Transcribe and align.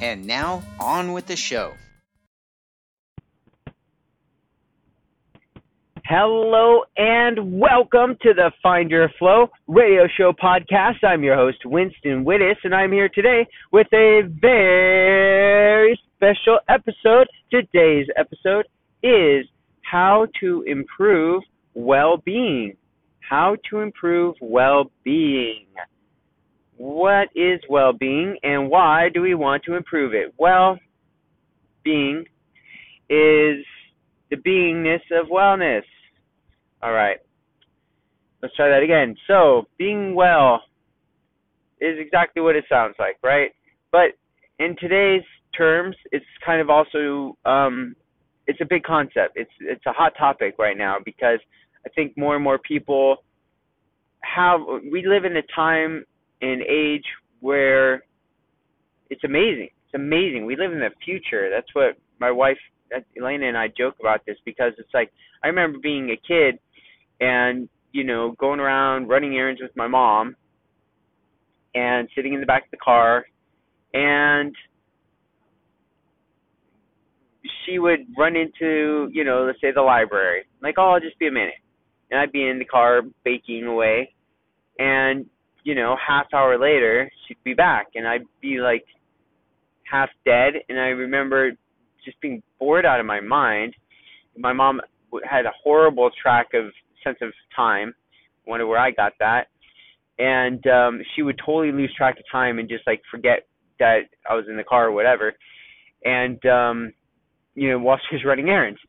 And 0.00 0.26
now, 0.26 0.62
on 0.78 1.12
with 1.12 1.26
the 1.26 1.34
show. 1.34 1.74
Hello 6.04 6.84
and 6.96 7.58
welcome 7.60 8.16
to 8.22 8.32
the 8.32 8.50
Find 8.62 8.90
Your 8.90 9.10
Flow 9.18 9.48
radio 9.66 10.06
show 10.16 10.32
podcast. 10.32 11.02
I'm 11.02 11.22
your 11.22 11.34
host, 11.34 11.58
Winston 11.66 12.24
Wittes, 12.24 12.56
and 12.64 12.74
I'm 12.74 12.92
here 12.92 13.10
today 13.10 13.46
with 13.72 13.88
a 13.92 14.22
very 14.40 16.00
special 16.16 16.60
episode. 16.68 17.26
Today's 17.50 18.06
episode 18.16 18.66
is 19.02 19.46
how 19.82 20.28
to 20.40 20.62
improve 20.62 21.42
well 21.74 22.16
being. 22.18 22.76
How 23.20 23.56
to 23.68 23.80
improve 23.80 24.36
well 24.40 24.90
being 25.04 25.66
what 26.78 27.28
is 27.34 27.60
well 27.68 27.92
being 27.92 28.36
and 28.42 28.70
why 28.70 29.08
do 29.12 29.20
we 29.20 29.34
want 29.34 29.64
to 29.64 29.74
improve 29.74 30.14
it? 30.14 30.32
Well 30.38 30.78
being 31.84 32.24
is 33.10 33.64
the 34.30 34.36
beingness 34.36 35.00
of 35.12 35.28
wellness. 35.28 35.82
All 36.82 36.92
right. 36.92 37.18
Let's 38.42 38.54
try 38.54 38.68
that 38.68 38.82
again. 38.82 39.16
So, 39.26 39.66
being 39.78 40.14
well 40.14 40.62
is 41.80 41.98
exactly 41.98 42.40
what 42.40 42.54
it 42.54 42.64
sounds 42.68 42.94
like, 42.98 43.16
right? 43.22 43.50
But 43.90 44.12
in 44.60 44.76
today's 44.78 45.24
terms, 45.56 45.96
it's 46.12 46.24
kind 46.44 46.60
of 46.60 46.70
also 46.70 47.36
um, 47.44 47.96
it's 48.46 48.60
a 48.60 48.64
big 48.64 48.84
concept. 48.84 49.32
It's 49.36 49.50
it's 49.60 49.84
a 49.86 49.92
hot 49.92 50.12
topic 50.16 50.54
right 50.58 50.76
now 50.76 50.96
because 51.04 51.40
I 51.84 51.88
think 51.90 52.16
more 52.16 52.36
and 52.36 52.44
more 52.44 52.58
people 52.58 53.16
have 54.20 54.60
we 54.92 55.04
live 55.06 55.24
in 55.24 55.36
a 55.36 55.42
time 55.54 56.04
an 56.40 56.62
age 56.68 57.04
where 57.40 58.04
it's 59.10 59.24
amazing. 59.24 59.68
It's 59.86 59.94
amazing. 59.94 60.46
We 60.46 60.56
live 60.56 60.72
in 60.72 60.80
the 60.80 60.90
future. 61.04 61.50
That's 61.50 61.74
what 61.74 61.96
my 62.20 62.30
wife 62.30 62.58
Elena 63.16 63.48
and 63.48 63.56
I 63.56 63.68
joke 63.68 63.96
about 64.00 64.24
this 64.26 64.36
because 64.44 64.72
it's 64.78 64.92
like 64.94 65.12
I 65.42 65.48
remember 65.48 65.78
being 65.78 66.10
a 66.10 66.16
kid 66.16 66.58
and 67.20 67.68
you 67.92 68.04
know 68.04 68.34
going 68.38 68.60
around 68.60 69.08
running 69.08 69.36
errands 69.36 69.60
with 69.60 69.74
my 69.76 69.86
mom 69.86 70.36
and 71.74 72.08
sitting 72.14 72.32
in 72.32 72.40
the 72.40 72.46
back 72.46 72.64
of 72.64 72.70
the 72.70 72.78
car 72.78 73.26
and 73.94 74.54
she 77.64 77.78
would 77.78 78.00
run 78.16 78.36
into 78.36 79.08
you 79.12 79.24
know 79.24 79.44
let's 79.46 79.60
say 79.60 79.72
the 79.72 79.82
library 79.82 80.44
like 80.62 80.74
oh 80.78 80.92
I'll 80.92 81.00
just 81.00 81.18
be 81.18 81.28
a 81.28 81.32
minute 81.32 81.54
and 82.10 82.20
I'd 82.20 82.32
be 82.32 82.46
in 82.46 82.58
the 82.58 82.64
car 82.64 83.02
baking 83.24 83.64
away 83.64 84.14
and 84.78 85.26
you 85.64 85.74
know, 85.74 85.96
half 86.06 86.26
hour 86.32 86.58
later, 86.58 87.10
she'd 87.26 87.42
be 87.44 87.54
back, 87.54 87.88
and 87.94 88.06
I'd 88.06 88.22
be 88.40 88.58
like 88.60 88.84
half 89.90 90.08
dead. 90.24 90.54
And 90.68 90.78
I 90.78 90.88
remember 90.88 91.52
just 92.04 92.20
being 92.20 92.42
bored 92.58 92.86
out 92.86 93.00
of 93.00 93.06
my 93.06 93.20
mind. 93.20 93.74
My 94.36 94.52
mom 94.52 94.80
had 95.28 95.46
a 95.46 95.52
horrible 95.62 96.10
track 96.20 96.48
of 96.54 96.72
sense 97.04 97.18
of 97.22 97.30
time. 97.54 97.94
Wonder 98.46 98.66
where 98.66 98.78
I 98.78 98.90
got 98.90 99.12
that. 99.20 99.48
And 100.18 100.66
um 100.66 101.00
she 101.14 101.22
would 101.22 101.38
totally 101.44 101.72
lose 101.72 101.92
track 101.96 102.18
of 102.18 102.24
time 102.30 102.58
and 102.58 102.68
just 102.68 102.86
like 102.86 103.02
forget 103.10 103.46
that 103.78 104.00
I 104.28 104.34
was 104.34 104.46
in 104.48 104.56
the 104.56 104.64
car 104.64 104.86
or 104.86 104.92
whatever. 104.92 105.34
And 106.04 106.44
um 106.46 106.92
you 107.54 107.70
know, 107.70 107.78
while 107.78 107.98
she 108.08 108.16
was 108.16 108.24
running 108.24 108.48
errands. 108.48 108.80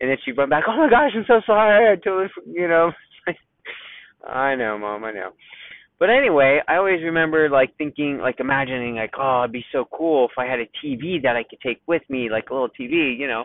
And 0.00 0.10
then 0.10 0.18
she'd 0.24 0.36
run 0.36 0.50
back, 0.50 0.64
Oh 0.68 0.76
my 0.76 0.90
gosh, 0.90 1.12
I'm 1.14 1.24
so 1.26 1.40
sorry. 1.46 1.92
I 1.92 1.96
totally 1.96 2.28
you 2.46 2.68
know 2.68 2.92
I 4.26 4.54
know, 4.54 4.78
mom, 4.78 5.04
I 5.04 5.12
know. 5.12 5.30
But 5.98 6.10
anyway, 6.10 6.60
I 6.68 6.76
always 6.76 7.02
remember 7.02 7.48
like 7.48 7.76
thinking, 7.78 8.18
like 8.18 8.38
imagining, 8.38 8.96
like, 8.96 9.14
oh, 9.18 9.42
it'd 9.42 9.52
be 9.52 9.64
so 9.72 9.86
cool 9.96 10.26
if 10.26 10.38
I 10.38 10.44
had 10.44 10.60
a 10.60 10.68
TV 10.84 11.22
that 11.22 11.36
I 11.36 11.42
could 11.42 11.60
take 11.60 11.80
with 11.86 12.02
me, 12.10 12.28
like 12.30 12.50
a 12.50 12.52
little 12.52 12.68
TV, 12.68 13.18
you 13.18 13.26
know. 13.26 13.44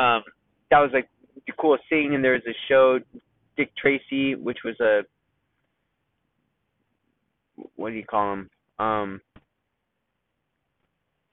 Um, 0.00 0.22
that 0.70 0.78
was 0.78 0.90
like 0.92 1.08
the 1.46 1.52
coolest 1.58 1.84
thing. 1.88 2.14
And 2.14 2.22
there 2.22 2.32
was 2.32 2.42
a 2.46 2.54
show, 2.68 3.00
Dick 3.56 3.72
Tracy, 3.76 4.36
which 4.36 4.58
was 4.64 4.78
a, 4.80 5.00
what 7.74 7.90
do 7.90 7.96
you 7.96 8.04
call 8.04 8.32
him? 8.32 8.50
Um, 8.78 9.20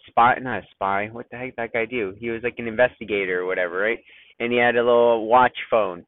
spy, 0.07 0.35
not 0.41 0.63
a 0.63 0.67
spy. 0.71 1.09
What 1.11 1.27
the 1.29 1.38
heck 1.38 1.49
did 1.49 1.55
that 1.57 1.73
guy 1.73 1.85
do? 1.85 2.15
He 2.17 2.31
was 2.31 2.41
like 2.43 2.55
an 2.57 2.67
investigator 2.67 3.41
or 3.41 3.45
whatever, 3.45 3.77
right? 3.77 3.99
And 4.39 4.51
he 4.51 4.57
had 4.57 4.75
a 4.75 4.83
little 4.83 5.27
watch 5.27 5.57
phone, 5.69 6.05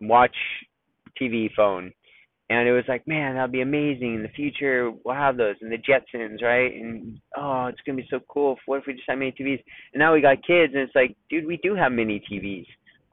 watch 0.00 0.36
TV 1.20 1.50
phone 1.54 1.92
and 2.50 2.68
it 2.68 2.72
was 2.72 2.84
like, 2.88 3.06
man, 3.08 3.34
that'll 3.34 3.48
be 3.48 3.62
amazing. 3.62 4.14
In 4.14 4.22
the 4.22 4.28
future, 4.28 4.92
we'll 5.04 5.14
have 5.14 5.36
those 5.36 5.56
and 5.62 5.72
the 5.72 5.78
Jetsons, 5.78 6.42
right? 6.42 6.74
And 6.74 7.18
oh, 7.36 7.66
it's 7.66 7.80
gonna 7.86 7.96
be 7.96 8.06
so 8.10 8.20
cool. 8.28 8.58
What 8.66 8.80
if 8.80 8.86
we 8.86 8.92
just 8.92 9.08
have 9.08 9.18
mini 9.18 9.32
TVs? 9.32 9.62
And 9.92 10.00
now 10.00 10.12
we 10.12 10.20
got 10.20 10.46
kids, 10.46 10.74
and 10.74 10.82
it's 10.82 10.94
like, 10.94 11.16
dude, 11.30 11.46
we 11.46 11.58
do 11.62 11.74
have 11.74 11.92
mini 11.92 12.22
TVs. 12.30 12.66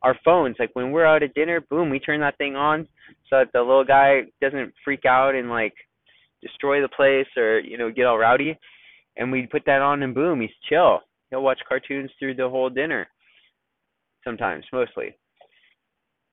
Our 0.03 0.17
phones, 0.25 0.57
like 0.59 0.71
when 0.73 0.91
we're 0.91 1.05
out 1.05 1.23
at 1.23 1.33
dinner, 1.33 1.61
boom, 1.61 1.89
we 1.89 1.99
turn 1.99 2.19
that 2.21 2.37
thing 2.37 2.55
on 2.55 2.87
so 3.29 3.37
that 3.37 3.53
the 3.53 3.59
little 3.59 3.85
guy 3.85 4.23
doesn't 4.41 4.73
freak 4.83 5.05
out 5.05 5.35
and 5.35 5.49
like 5.49 5.75
destroy 6.41 6.81
the 6.81 6.89
place 6.89 7.27
or 7.37 7.59
you 7.59 7.77
know 7.77 7.91
get 7.91 8.07
all 8.07 8.17
rowdy. 8.17 8.57
And 9.15 9.31
we 9.31 9.47
put 9.47 9.63
that 9.65 9.81
on, 9.81 10.03
and 10.03 10.13
boom, 10.13 10.41
he's 10.41 10.49
chill. 10.67 11.01
He'll 11.29 11.43
watch 11.43 11.59
cartoons 11.67 12.11
through 12.19 12.35
the 12.35 12.49
whole 12.49 12.69
dinner. 12.69 13.07
Sometimes, 14.25 14.65
mostly. 14.73 15.15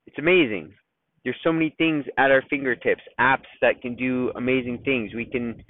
It's 0.05 0.17
amazing 0.17 0.73
there's 1.23 1.35
so 1.43 1.51
many 1.51 1.75
things 1.77 2.05
at 2.17 2.31
our 2.31 2.43
fingertips, 2.49 3.01
apps 3.19 3.49
that 3.61 3.81
can 3.81 3.95
do 3.95 4.31
amazing 4.35 4.79
things. 4.85 5.13
We 5.13 5.25
can 5.25 5.63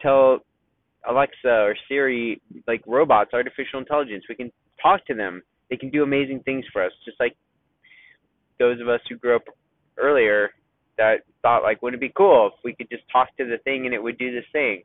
tell 0.00 0.40
Alexa 1.08 1.48
or 1.48 1.74
Siri, 1.88 2.40
like 2.66 2.82
robots, 2.86 3.30
artificial 3.32 3.78
intelligence, 3.78 4.24
we 4.28 4.34
can 4.34 4.52
talk 4.80 5.04
to 5.06 5.14
them. 5.14 5.42
They 5.70 5.76
can 5.76 5.90
do 5.90 6.02
amazing 6.02 6.40
things 6.40 6.64
for 6.72 6.84
us, 6.84 6.92
just 7.04 7.18
like 7.18 7.36
those 8.58 8.80
of 8.80 8.88
us 8.88 9.00
who 9.08 9.16
grew 9.16 9.36
up 9.36 9.44
earlier 9.98 10.50
that 10.98 11.22
thought 11.40 11.62
like, 11.62 11.82
wouldn't 11.82 12.02
it 12.02 12.06
be 12.06 12.12
cool 12.16 12.50
if 12.52 12.64
we 12.64 12.74
could 12.74 12.90
just 12.90 13.04
talk 13.10 13.34
to 13.36 13.44
the 13.44 13.58
thing 13.64 13.86
and 13.86 13.94
it 13.94 14.02
would 14.02 14.18
do 14.18 14.32
this 14.32 14.44
thing? 14.52 14.82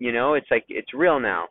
You 0.00 0.12
know, 0.12 0.34
it's 0.34 0.48
like 0.50 0.64
it's 0.68 0.92
real 0.92 1.20
now, 1.20 1.46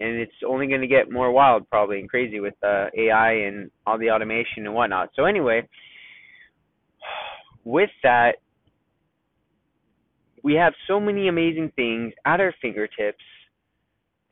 and 0.00 0.16
it's 0.16 0.32
only 0.46 0.66
going 0.66 0.80
to 0.80 0.86
get 0.86 1.12
more 1.12 1.30
wild 1.30 1.68
probably 1.68 2.00
and 2.00 2.08
crazy 2.08 2.40
with 2.40 2.54
uh, 2.62 2.86
AI 2.96 3.32
and 3.32 3.70
all 3.86 3.98
the 3.98 4.10
automation 4.10 4.64
and 4.64 4.74
whatnot. 4.74 5.10
So 5.14 5.26
anyway, 5.26 5.68
with 7.64 7.90
that, 8.02 8.32
we 10.42 10.54
have 10.54 10.72
so 10.88 10.98
many 10.98 11.28
amazing 11.28 11.72
things 11.76 12.12
at 12.26 12.40
our 12.40 12.54
fingertips 12.60 13.22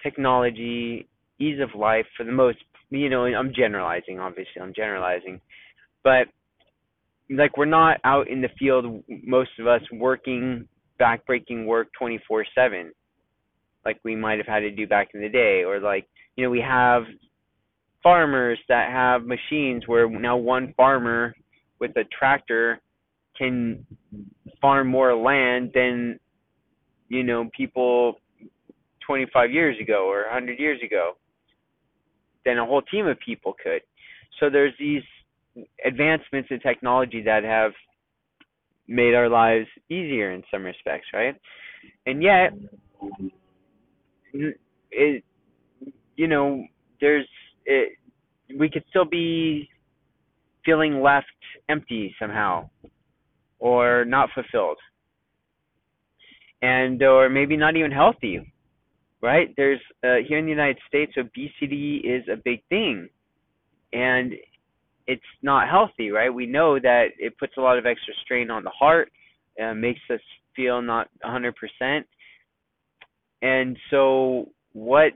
technology, 0.02 1.06
ease 1.38 1.60
of 1.60 1.78
life 1.78 2.06
for 2.16 2.24
the 2.24 2.32
most, 2.32 2.58
you 2.90 3.08
know, 3.08 3.24
I'm 3.24 3.52
generalizing, 3.54 4.19
obviously, 4.19 4.60
I'm 4.60 4.72
generalizing, 4.74 5.40
but 6.02 6.26
like 7.28 7.56
we're 7.56 7.66
not 7.66 7.98
out 8.04 8.28
in 8.28 8.40
the 8.40 8.48
field, 8.58 9.04
most 9.08 9.50
of 9.58 9.66
us 9.66 9.82
working 9.92 10.66
backbreaking 11.00 11.64
work 11.64 11.88
24 11.98 12.44
7 12.54 12.92
like 13.84 13.98
we 14.04 14.14
might 14.14 14.38
have 14.38 14.46
had 14.46 14.60
to 14.60 14.70
do 14.70 14.86
back 14.86 15.08
in 15.14 15.20
the 15.20 15.28
day 15.28 15.64
or 15.64 15.80
like 15.80 16.06
you 16.37 16.44
know 16.44 16.50
we 16.50 16.60
have 16.60 17.05
farmers 18.02 18.58
that 18.69 18.90
have 18.90 19.25
machines 19.25 19.84
where 19.87 20.08
now 20.08 20.37
one 20.37 20.75
farmer 20.76 21.34
with 21.81 21.90
a 21.96 22.05
tractor 22.16 22.81
can 23.40 23.87
farm 24.60 24.87
more 24.87 25.16
land 25.16 25.70
than 25.75 26.20
you 27.08 27.25
know 27.25 27.48
people 27.56 28.20
25 29.06 29.50
years 29.50 29.76
ago 29.81 30.08
or 30.08 30.22
100 30.25 30.58
years 30.58 30.78
ago 30.84 31.12
than 32.44 32.58
a 32.58 32.64
whole 32.64 32.82
team 32.82 33.06
of 33.06 33.19
people 33.25 33.54
could. 33.62 33.81
So 34.38 34.50
there's 34.50 34.75
these 34.78 35.02
advancements 35.84 36.48
in 36.50 36.60
technology 36.60 37.22
that 37.22 37.42
have 37.42 37.72
made 38.87 39.14
our 39.14 39.28
lives 39.28 39.66
easier 39.88 40.32
in 40.32 40.43
some 40.50 40.62
respects 40.62 41.06
right? 41.14 41.34
And 42.06 42.22
yet 42.22 42.52
it 44.90 45.25
you 46.16 46.28
know 46.28 46.62
there's 47.00 47.26
it, 47.64 47.96
we 48.58 48.69
could 48.69 48.84
still 48.90 49.04
be 49.04 49.69
feeling 50.64 51.00
left 51.00 51.26
empty 51.69 52.14
somehow 52.20 52.69
or 53.60 54.04
not 54.04 54.28
fulfilled 54.34 54.78
and 56.62 57.02
or 57.02 57.28
maybe 57.28 57.56
not 57.56 57.76
even 57.76 57.92
healthy 57.92 58.52
right? 59.22 59.54
There's 59.56 59.80
uh, 60.04 60.16
here 60.26 60.38
in 60.38 60.44
the 60.44 60.50
United 60.50 60.78
States, 60.88 61.12
obesity 61.18 61.98
is 61.98 62.24
a 62.32 62.36
big 62.36 62.62
thing, 62.68 63.08
and 63.92 64.32
it's 65.06 65.22
not 65.42 65.68
healthy, 65.68 66.10
right? 66.10 66.32
We 66.32 66.46
know 66.46 66.78
that 66.78 67.08
it 67.18 67.38
puts 67.38 67.54
a 67.56 67.60
lot 67.60 67.78
of 67.78 67.86
extra 67.86 68.14
strain 68.24 68.50
on 68.50 68.64
the 68.64 68.70
heart, 68.70 69.10
uh, 69.62 69.74
makes 69.74 70.00
us 70.10 70.20
feel 70.56 70.80
not 70.80 71.08
100%. 71.24 72.04
And 73.42 73.76
so, 73.90 74.48
what 74.72 75.12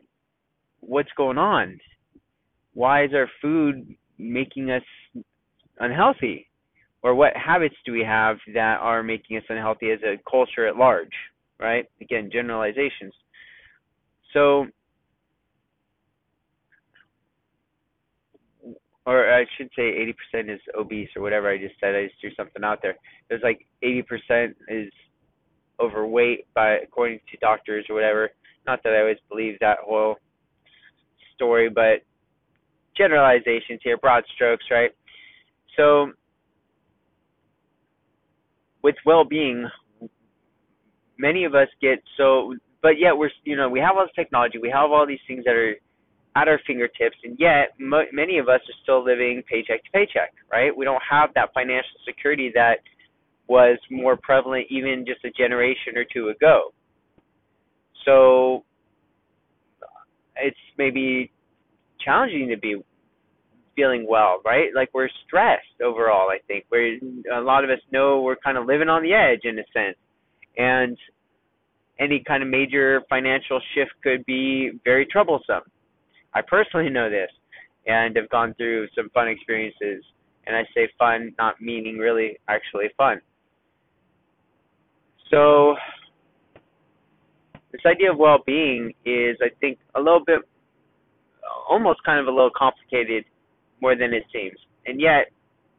what's 0.81 1.13
going 1.17 1.39
on? 1.39 1.79
Why 2.75 3.05
is 3.05 3.11
our 3.15 3.29
food 3.41 3.95
making 4.19 4.71
us 4.71 4.83
unhealthy? 5.79 6.49
Or 7.05 7.15
what 7.15 7.37
habits 7.37 7.77
do 7.85 7.93
we 7.93 8.03
have 8.03 8.39
that 8.55 8.79
are 8.81 9.03
making 9.03 9.37
us 9.37 9.45
unhealthy 9.51 9.91
as 9.91 10.01
a 10.03 10.19
culture 10.29 10.67
at 10.67 10.77
large? 10.77 11.13
Right? 11.61 11.85
Again, 12.01 12.31
generalizations. 12.33 13.13
So, 14.33 14.67
or 19.05 19.33
I 19.33 19.45
should 19.57 19.69
say 19.77 20.15
80% 20.35 20.55
is 20.55 20.61
obese 20.77 21.11
or 21.15 21.21
whatever 21.21 21.51
I 21.51 21.59
just 21.59 21.75
said. 21.79 21.95
I 21.95 22.07
just 22.07 22.19
threw 22.23 22.35
something 22.35 22.65
out 22.65 22.81
there. 22.81 22.97
There's 23.29 23.43
like 23.43 23.67
80% 23.85 24.55
is 24.69 24.91
overweight 25.79 26.47
by 26.55 26.79
according 26.79 27.21
to 27.31 27.37
doctors 27.37 27.85
or 27.91 27.95
whatever. 27.95 28.31
Not 28.67 28.83
that 28.83 28.95
I 28.95 29.01
always 29.01 29.19
believe 29.29 29.59
that 29.61 29.79
whole 29.85 30.17
story, 31.35 31.69
but 31.69 32.03
generalizations 32.97 33.81
here, 33.85 33.99
broad 33.99 34.25
strokes, 34.35 34.65
right? 34.71 34.91
So 35.77 36.13
with 38.85 38.95
well-being, 39.05 39.67
many 41.19 41.45
of 41.45 41.55
us 41.55 41.69
get 41.81 42.01
so 42.17 42.55
but 42.83 42.99
yet 42.99 43.17
we're 43.17 43.31
you 43.45 43.57
know 43.57 43.69
we 43.69 43.81
have 43.81 43.97
all 43.97 44.05
this 44.05 44.13
technology 44.15 44.59
we 44.59 44.69
have 44.69 44.91
all 44.91 45.07
these 45.07 45.21
things 45.29 45.45
that 45.45 45.55
are 45.55 45.75
at 46.37 46.49
our 46.49 46.61
fingertips 46.67 47.17
and 47.23 47.37
yet 47.39 47.69
m- 47.81 48.11
many 48.13 48.37
of 48.39 48.49
us 48.49 48.61
are 48.69 48.79
still 48.83 49.03
living 49.03 49.43
paycheck 49.49 49.83
to 49.85 49.91
paycheck 49.93 50.35
right? 50.53 50.77
We 50.77 50.85
don't 50.85 51.03
have 51.09 51.31
that 51.35 51.55
financial 51.55 51.99
security 52.07 52.51
that 52.55 52.79
was 53.49 53.79
more 53.91 54.17
prevalent 54.17 54.67
even 54.71 55.05
just 55.07 55.25
a 55.25 55.31
generation 55.31 55.97
or 55.97 56.05
two 56.05 56.29
ago. 56.29 56.73
So 58.05 58.65
it's 60.37 60.57
maybe 60.79 61.31
challenging 62.01 62.49
to 62.49 62.57
be 62.57 62.77
feeling 63.77 64.07
well 64.09 64.41
right 64.45 64.69
like 64.75 64.89
we're 64.95 65.09
stressed 65.27 65.81
overall 65.83 66.31
i 66.31 66.39
think 66.47 66.65
we're 66.71 66.99
a 67.35 67.41
lot 67.41 67.65
of 67.65 67.71
us 67.71 67.79
know 67.93 68.21
we're 68.21 68.37
kind 68.37 68.57
of 68.57 68.67
living 68.67 68.89
on 68.89 69.03
the 69.03 69.13
edge 69.13 69.41
in 69.45 69.59
a 69.59 69.65
sense 69.73 69.97
and 70.57 70.97
any 71.99 72.23
kind 72.27 72.43
of 72.43 72.49
major 72.49 73.03
financial 73.09 73.61
shift 73.75 73.93
could 74.03 74.25
be 74.27 74.73
very 74.85 75.07
troublesome. 75.07 75.63
I 76.35 76.41
personally 76.43 76.91
know 76.91 77.09
this 77.09 77.31
and 77.87 78.17
have 78.17 78.29
gone 78.31 78.55
through 78.55 78.89
some 78.97 79.11
fun 79.11 79.29
experiences. 79.29 80.05
And 80.47 80.57
I 80.57 80.63
say 80.75 80.89
fun, 80.99 81.35
not 81.39 81.61
meaning 81.61 81.99
really 81.99 82.39
actually 82.49 82.87
fun. 82.99 83.21
So, 85.31 85.75
this 87.73 87.81
idea 87.87 88.13
of 88.13 88.19
well 88.19 88.39
being 88.45 88.93
is, 89.05 89.37
I 89.43 89.49
think, 89.61 89.79
a 89.95 89.99
little 90.01 90.23
bit, 90.25 90.41
almost 91.69 92.03
kind 92.05 92.21
of 92.21 92.27
a 92.27 92.31
little 92.31 92.51
complicated 92.55 93.25
more 93.85 93.97
than 93.97 94.13
it 94.15 94.25
seems. 94.33 94.59
And 94.87 95.01
yet, 95.01 95.25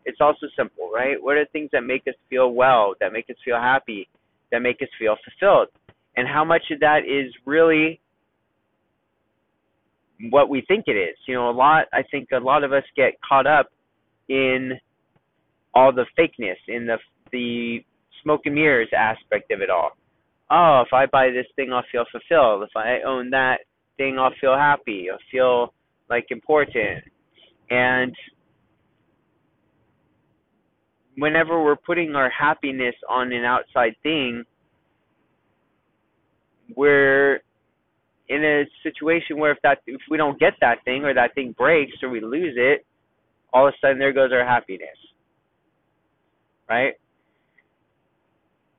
it's 0.05 0.21
also 0.21 0.45
simple, 0.55 0.91
right? 0.93 1.17
What 1.19 1.37
are 1.37 1.45
things 1.51 1.69
that 1.73 1.81
make 1.81 2.03
us 2.07 2.13
feel 2.29 2.49
well, 2.51 2.93
that 2.99 3.11
make 3.11 3.29
us 3.29 3.37
feel 3.43 3.59
happy, 3.59 4.07
that 4.51 4.61
make 4.61 4.79
us 4.81 4.89
feel 4.99 5.15
fulfilled? 5.25 5.69
and 6.17 6.27
how 6.27 6.43
much 6.43 6.63
of 6.71 6.79
that 6.79 6.99
is 6.99 7.33
really 7.45 7.99
what 10.31 10.49
we 10.49 10.63
think 10.67 10.85
it 10.87 10.93
is. 10.95 11.17
You 11.27 11.35
know, 11.35 11.49
a 11.49 11.51
lot 11.51 11.85
I 11.93 12.03
think 12.09 12.29
a 12.31 12.39
lot 12.39 12.63
of 12.63 12.71
us 12.73 12.83
get 12.95 13.13
caught 13.27 13.47
up 13.47 13.67
in 14.29 14.73
all 15.73 15.91
the 15.91 16.05
fakeness, 16.17 16.57
in 16.67 16.85
the 16.85 16.97
the 17.31 17.83
smoke 18.23 18.41
and 18.45 18.55
mirrors 18.55 18.89
aspect 18.97 19.51
of 19.51 19.61
it 19.61 19.69
all. 19.69 19.91
Oh, 20.49 20.83
if 20.85 20.93
I 20.93 21.05
buy 21.05 21.29
this 21.31 21.47
thing 21.55 21.73
I'll 21.73 21.83
feel 21.91 22.05
fulfilled. 22.11 22.63
If 22.63 22.75
I 22.75 23.01
own 23.05 23.29
that 23.31 23.59
thing 23.97 24.17
I'll 24.17 24.33
feel 24.39 24.55
happy. 24.55 25.07
I'll 25.11 25.19
feel 25.31 25.73
like 26.09 26.27
important. 26.29 27.03
And 27.69 28.13
whenever 31.17 31.63
we're 31.63 31.75
putting 31.75 32.15
our 32.15 32.29
happiness 32.29 32.95
on 33.09 33.31
an 33.31 33.43
outside 33.43 33.95
thing, 34.03 34.43
we're 36.75 37.39
in 38.27 38.43
a 38.43 38.63
situation 38.83 39.37
where 39.37 39.51
if 39.51 39.57
that 39.63 39.79
if 39.85 40.01
we 40.09 40.17
don't 40.17 40.39
get 40.39 40.53
that 40.61 40.83
thing 40.83 41.03
or 41.03 41.13
that 41.13 41.35
thing 41.35 41.53
breaks 41.57 41.93
or 42.01 42.09
we 42.09 42.19
lose 42.19 42.55
it, 42.57 42.85
all 43.53 43.67
of 43.67 43.73
a 43.73 43.77
sudden 43.79 43.99
there 43.99 44.13
goes 44.13 44.31
our 44.31 44.45
happiness. 44.45 44.97
Right? 46.67 46.93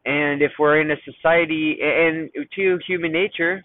And 0.04 0.42
if 0.42 0.52
we're 0.58 0.80
in 0.80 0.90
a 0.90 0.96
society 1.04 1.78
and 1.80 2.30
to 2.54 2.78
human 2.86 3.12
nature, 3.12 3.64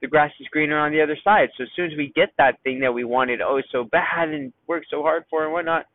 the 0.00 0.08
grass 0.08 0.32
is 0.40 0.46
greener 0.50 0.78
on 0.78 0.92
the 0.92 1.00
other 1.00 1.16
side. 1.22 1.48
So 1.56 1.64
as 1.64 1.70
soon 1.76 1.90
as 1.90 1.96
we 1.96 2.12
get 2.14 2.30
that 2.38 2.62
thing 2.62 2.80
that 2.80 2.92
we 2.92 3.04
wanted 3.04 3.40
oh 3.40 3.60
so 3.70 3.84
bad 3.84 4.28
and 4.30 4.52
worked 4.66 4.86
so 4.90 5.02
hard 5.02 5.24
for 5.28 5.44
and 5.44 5.52
whatnot, 5.52 5.86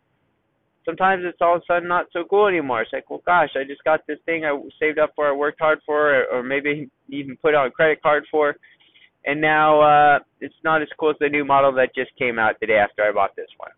sometimes 0.86 1.24
it's 1.26 1.40
all 1.42 1.56
of 1.56 1.62
a 1.62 1.66
sudden 1.66 1.90
not 1.90 2.06
so 2.14 2.24
cool 2.30 2.48
anymore. 2.48 2.84
It's 2.84 2.94
like, 2.94 3.10
well, 3.10 3.24
gosh, 3.26 3.50
I 3.56 3.64
just 3.64 3.84
got 3.84 4.06
this 4.08 4.20
thing 4.26 4.46
I 4.46 4.58
saved 4.80 5.00
up 5.00 5.14
for, 5.16 5.28
I 5.28 5.32
worked 5.32 5.60
hard 5.60 5.80
for, 5.86 6.16
or, 6.16 6.26
or 6.26 6.44
maybe 6.44 6.90
even 7.10 7.38
put 7.38 7.56
on 7.56 7.68
a 7.68 7.72
credit 7.72 8.02
card 8.02 8.26
for, 8.30 8.56
and 9.26 9.42
now 9.42 9.82
uh 9.82 10.20
it's 10.40 10.54
not 10.64 10.82
as 10.82 10.88
cool 11.00 11.10
as 11.10 11.16
the 11.20 11.30
new 11.30 11.44
model 11.44 11.74
that 11.74 11.96
just 11.96 12.12
came 12.18 12.38
out 12.38 12.60
the 12.60 12.68
day 12.68 12.78
after 12.78 13.04
I 13.04 13.12
bought 13.12 13.36
this 13.36 13.50
one. 13.58 13.72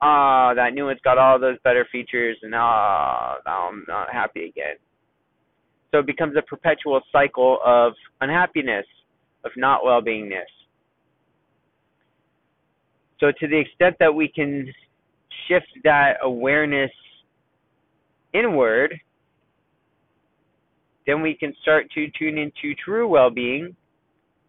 Ah, 0.00 0.52
that 0.54 0.74
new 0.74 0.86
one's 0.86 1.00
got 1.02 1.18
all 1.18 1.38
those 1.38 1.58
better 1.64 1.86
features, 1.90 2.36
and 2.42 2.54
ah, 2.54 3.36
now 3.46 3.68
I'm 3.68 3.84
not 3.88 4.12
happy 4.12 4.46
again. 4.46 4.76
So 5.90 6.00
it 6.00 6.06
becomes 6.06 6.36
a 6.36 6.42
perpetual 6.42 7.00
cycle 7.12 7.58
of 7.64 7.94
unhappiness, 8.20 8.84
of 9.46 9.52
not 9.56 9.84
well-beingness. 9.84 10.50
So 13.18 13.28
to 13.40 13.48
the 13.48 13.58
extent 13.58 13.96
that 14.00 14.14
we 14.14 14.28
can 14.28 14.70
shift 15.48 15.68
that 15.84 16.18
awareness 16.22 16.90
inward, 18.34 19.00
then 21.06 21.22
we 21.22 21.34
can 21.34 21.54
start 21.62 21.86
to 21.94 22.08
tune 22.18 22.36
into 22.36 22.74
true 22.84 23.08
well 23.08 23.30
being, 23.30 23.74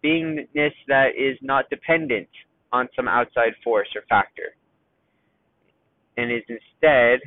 beingness 0.04 0.72
that 0.88 1.10
is 1.16 1.38
not 1.40 1.70
dependent 1.70 2.28
on 2.72 2.88
some 2.94 3.08
outside 3.08 3.52
force 3.64 3.88
or 3.94 4.02
factor, 4.08 4.54
and 6.18 6.30
is 6.30 6.42
instead 6.48 7.20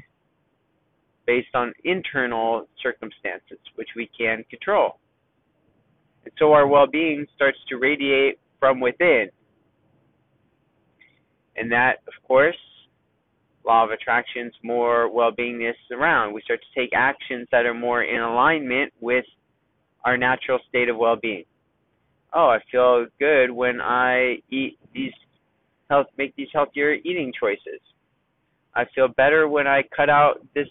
based 1.26 1.56
on 1.56 1.74
internal 1.86 2.68
circumstances, 2.84 3.58
which 3.76 3.90
we 3.96 4.10
can 4.18 4.44
control. 4.50 4.98
And 6.26 6.34
so 6.38 6.54
our 6.54 6.68
well 6.68 6.88
being 6.88 7.26
starts 7.36 7.58
to 7.70 7.78
radiate 7.78 8.40
from 8.60 8.80
within. 8.80 9.30
And 11.56 11.72
that, 11.72 11.98
of 12.08 12.14
course, 12.28 12.56
law 13.66 13.84
of 13.84 13.92
attraction's 13.92 14.54
more 14.64 15.14
well-beingness 15.14 15.76
around. 15.92 16.34
We 16.34 16.42
start 16.42 16.62
to 16.62 16.80
take 16.80 16.92
actions 16.96 17.48
that 17.52 17.66
are 17.66 17.74
more 17.74 18.04
in 18.04 18.20
alignment 18.20 18.94
with 19.02 19.26
our 20.06 20.18
natural 20.18 20.60
state 20.70 20.90
of 20.90 20.98
well-being. 20.98 21.44
Oh, 22.34 22.48
I 22.48 22.60
feel 22.72 23.06
good 23.20 23.52
when 23.52 23.82
I 23.82 24.38
eat 24.50 24.80
these 24.94 25.12
health 25.90 26.08
make 26.18 26.34
these 26.38 26.48
healthier 26.54 26.94
eating 26.94 27.34
choices. 27.38 27.82
I 28.74 28.86
feel 28.96 29.10
better 29.10 29.50
when 29.50 29.68
I 29.68 29.84
cut 29.96 30.10
out 30.10 30.40
this 30.56 30.70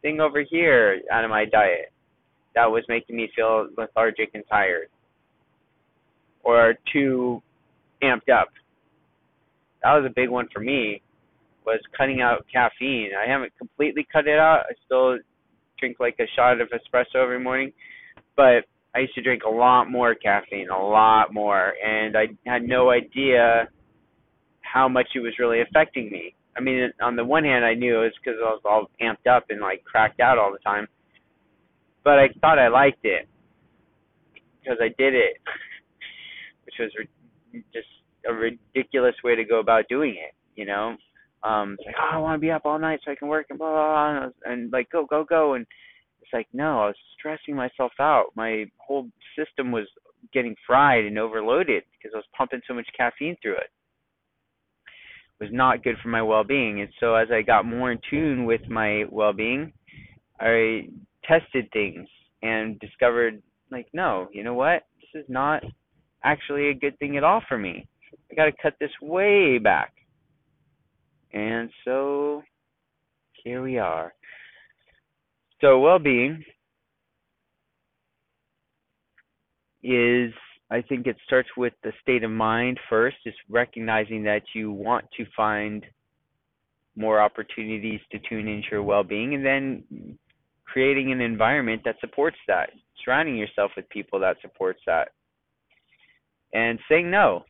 thing 0.00 0.20
over 0.20 0.42
here 0.42 1.00
out 1.12 1.24
of 1.24 1.30
my 1.30 1.44
diet. 1.44 1.91
That 2.54 2.66
was 2.66 2.84
making 2.88 3.16
me 3.16 3.30
feel 3.34 3.68
lethargic 3.76 4.30
and 4.34 4.44
tired. 4.50 4.88
Or 6.44 6.74
too 6.92 7.42
amped 8.02 8.28
up. 8.32 8.48
That 9.82 9.94
was 9.94 10.04
a 10.06 10.12
big 10.14 10.28
one 10.28 10.48
for 10.52 10.60
me 10.60 11.02
was 11.64 11.80
cutting 11.96 12.20
out 12.20 12.44
caffeine. 12.52 13.10
I 13.14 13.30
haven't 13.30 13.52
completely 13.58 14.06
cut 14.12 14.26
it 14.26 14.38
out. 14.38 14.64
I 14.68 14.74
still 14.84 15.18
drink 15.78 15.98
like 16.00 16.16
a 16.20 16.26
shot 16.36 16.60
of 16.60 16.68
espresso 16.68 17.22
every 17.22 17.40
morning, 17.40 17.72
but 18.36 18.64
I 18.94 19.00
used 19.00 19.14
to 19.14 19.22
drink 19.22 19.42
a 19.44 19.50
lot 19.50 19.90
more 19.90 20.14
caffeine, 20.14 20.68
a 20.68 20.78
lot 20.78 21.32
more, 21.32 21.72
and 21.84 22.16
I 22.16 22.26
had 22.46 22.62
no 22.62 22.90
idea 22.90 23.68
how 24.60 24.88
much 24.88 25.08
it 25.14 25.20
was 25.20 25.32
really 25.38 25.60
affecting 25.60 26.10
me. 26.10 26.34
I 26.56 26.60
mean, 26.60 26.92
on 27.00 27.16
the 27.16 27.24
one 27.24 27.44
hand, 27.44 27.64
I 27.64 27.74
knew 27.74 28.00
it 28.00 28.04
was 28.04 28.12
because 28.22 28.38
I 28.40 28.50
was 28.50 28.60
all 28.64 28.90
amped 29.00 29.30
up 29.30 29.44
and 29.48 29.60
like 29.60 29.84
cracked 29.84 30.20
out 30.20 30.38
all 30.38 30.52
the 30.52 30.58
time, 30.58 30.86
but 32.04 32.18
I 32.18 32.28
thought 32.40 32.58
I 32.58 32.68
liked 32.68 33.04
it 33.04 33.28
because 34.60 34.78
I 34.80 34.88
did 34.98 35.14
it, 35.14 35.36
which 36.64 36.74
was 36.78 36.92
just 37.72 37.88
a 38.28 38.32
ridiculous 38.32 39.14
way 39.24 39.34
to 39.36 39.44
go 39.44 39.60
about 39.60 39.88
doing 39.88 40.16
it, 40.16 40.34
you 40.56 40.66
know 40.66 40.96
um 41.44 41.76
it's 41.76 41.86
like 41.86 41.96
oh 41.98 42.14
I 42.14 42.18
want 42.18 42.36
to 42.36 42.40
be 42.40 42.52
up 42.52 42.62
all 42.64 42.78
night 42.78 43.00
so 43.04 43.10
I 43.10 43.16
can 43.16 43.26
work 43.26 43.46
and 43.50 43.58
blah 43.58 43.68
blah, 43.68 43.86
blah 43.86 44.24
and, 44.24 44.32
and 44.44 44.72
like 44.72 44.88
go 44.90 45.04
go 45.04 45.24
go 45.28 45.54
and 45.54 45.66
it's 46.20 46.32
like 46.32 46.46
no 46.52 46.82
I 46.82 46.86
was 46.86 46.96
stressing 47.18 47.56
myself 47.56 47.90
out 47.98 48.26
my 48.36 48.66
whole 48.78 49.08
system 49.36 49.72
was 49.72 49.88
getting 50.32 50.54
fried 50.66 51.04
and 51.04 51.18
overloaded 51.18 51.82
because 51.92 52.12
I 52.14 52.18
was 52.18 52.26
pumping 52.36 52.60
so 52.66 52.74
much 52.74 52.86
caffeine 52.96 53.36
through 53.42 53.56
it. 53.56 53.70
It 55.40 55.44
was 55.44 55.50
not 55.52 55.82
good 55.82 55.96
for 56.02 56.08
my 56.08 56.22
well-being. 56.22 56.80
And 56.80 56.90
so 57.00 57.14
as 57.14 57.28
I 57.32 57.42
got 57.42 57.66
more 57.66 57.90
in 57.90 57.98
tune 58.08 58.44
with 58.44 58.60
my 58.68 59.04
well-being, 59.10 59.72
I 60.40 60.88
tested 61.24 61.68
things 61.72 62.08
and 62.42 62.78
discovered 62.80 63.42
like 63.70 63.86
no, 63.92 64.28
you 64.32 64.44
know 64.44 64.54
what? 64.54 64.82
This 65.00 65.22
is 65.22 65.28
not 65.28 65.62
actually 66.24 66.68
a 66.68 66.74
good 66.74 66.98
thing 66.98 67.16
at 67.16 67.24
all 67.24 67.42
for 67.48 67.58
me. 67.58 67.86
I 68.30 68.34
got 68.34 68.44
to 68.44 68.52
cut 68.62 68.74
this 68.78 68.90
way 69.00 69.58
back. 69.58 69.92
And 71.32 71.70
so 71.84 72.42
here 73.42 73.62
we 73.62 73.78
are. 73.78 74.12
So 75.60 75.80
well-being 75.80 76.44
is 79.82 80.32
I 80.70 80.80
think 80.82 81.06
it 81.06 81.16
starts 81.26 81.48
with 81.56 81.72
the 81.82 81.92
state 82.02 82.24
of 82.24 82.30
mind 82.30 82.78
first, 82.88 83.16
just 83.24 83.36
recognizing 83.48 84.22
that 84.24 84.42
you 84.54 84.72
want 84.72 85.04
to 85.16 85.24
find 85.36 85.84
more 86.96 87.20
opportunities 87.20 88.00
to 88.10 88.18
tune 88.28 88.48
into 88.48 88.68
your 88.70 88.82
well-being 88.82 89.34
and 89.34 89.44
then 89.44 90.18
creating 90.72 91.12
an 91.12 91.20
environment 91.20 91.82
that 91.84 91.96
supports 92.00 92.38
that, 92.48 92.70
surrounding 93.04 93.36
yourself 93.36 93.72
with 93.76 93.88
people 93.90 94.18
that 94.20 94.36
supports 94.40 94.80
that. 94.86 95.08
And 96.54 96.78
saying 96.88 97.10
no. 97.10 97.44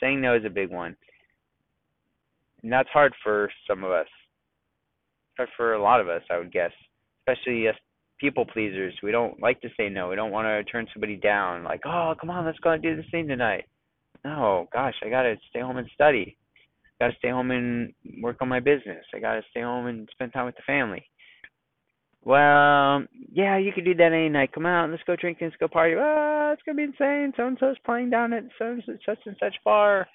Saying 0.00 0.20
no 0.20 0.36
is 0.36 0.44
a 0.44 0.50
big 0.50 0.70
one. 0.70 0.96
And 2.62 2.72
that's 2.72 2.88
hard 2.92 3.12
for 3.22 3.50
some 3.68 3.84
of 3.84 3.90
us. 3.90 4.06
Hard 5.36 5.48
for 5.56 5.74
a 5.74 5.82
lot 5.82 6.00
of 6.00 6.08
us, 6.08 6.22
I 6.30 6.38
would 6.38 6.52
guess. 6.52 6.72
Especially 7.20 7.68
us 7.68 7.74
people 8.18 8.46
pleasers. 8.46 8.94
We 9.02 9.10
don't 9.10 9.40
like 9.40 9.60
to 9.60 9.68
say 9.76 9.88
no. 9.88 10.08
We 10.08 10.16
don't 10.16 10.32
want 10.32 10.46
to 10.46 10.70
turn 10.70 10.86
somebody 10.92 11.16
down. 11.16 11.64
Like, 11.64 11.80
oh, 11.84 12.14
come 12.18 12.30
on, 12.30 12.44
let's 12.44 12.58
go 12.60 12.70
and 12.70 12.82
do 12.82 12.96
this 12.96 13.04
thing 13.10 13.28
tonight. 13.28 13.64
No, 14.24 14.66
gosh, 14.72 14.94
I 15.04 15.10
gotta 15.10 15.36
stay 15.50 15.60
home 15.60 15.76
and 15.76 15.88
study. 15.94 16.36
Gotta 17.00 17.14
stay 17.18 17.30
home 17.30 17.50
and 17.50 17.92
work 18.22 18.38
on 18.40 18.48
my 18.48 18.60
business. 18.60 19.04
I 19.14 19.18
gotta 19.18 19.42
stay 19.50 19.60
home 19.60 19.86
and 19.86 20.08
spend 20.12 20.32
time 20.32 20.46
with 20.46 20.56
the 20.56 20.62
family. 20.66 21.06
Well, 22.26 23.04
yeah, 23.32 23.56
you 23.56 23.70
could 23.72 23.84
do 23.84 23.94
that 23.94 24.12
any 24.12 24.28
night. 24.28 24.50
Come 24.52 24.66
out, 24.66 24.82
and 24.82 24.92
let's 24.92 25.04
go 25.04 25.14
drink 25.14 25.38
and 25.40 25.48
let's 25.48 25.60
go 25.60 25.68
party. 25.68 25.94
Ah, 25.96 26.50
it's 26.50 26.62
gonna 26.66 26.74
be 26.74 26.82
insane. 26.82 27.32
So 27.36 27.46
and 27.46 27.56
so's 27.60 27.76
playing 27.86 28.10
down 28.10 28.32
at 28.32 28.42
so 28.58 28.76
such 29.06 29.18
and 29.26 29.36
such 29.38 29.54
bar. 29.64 30.08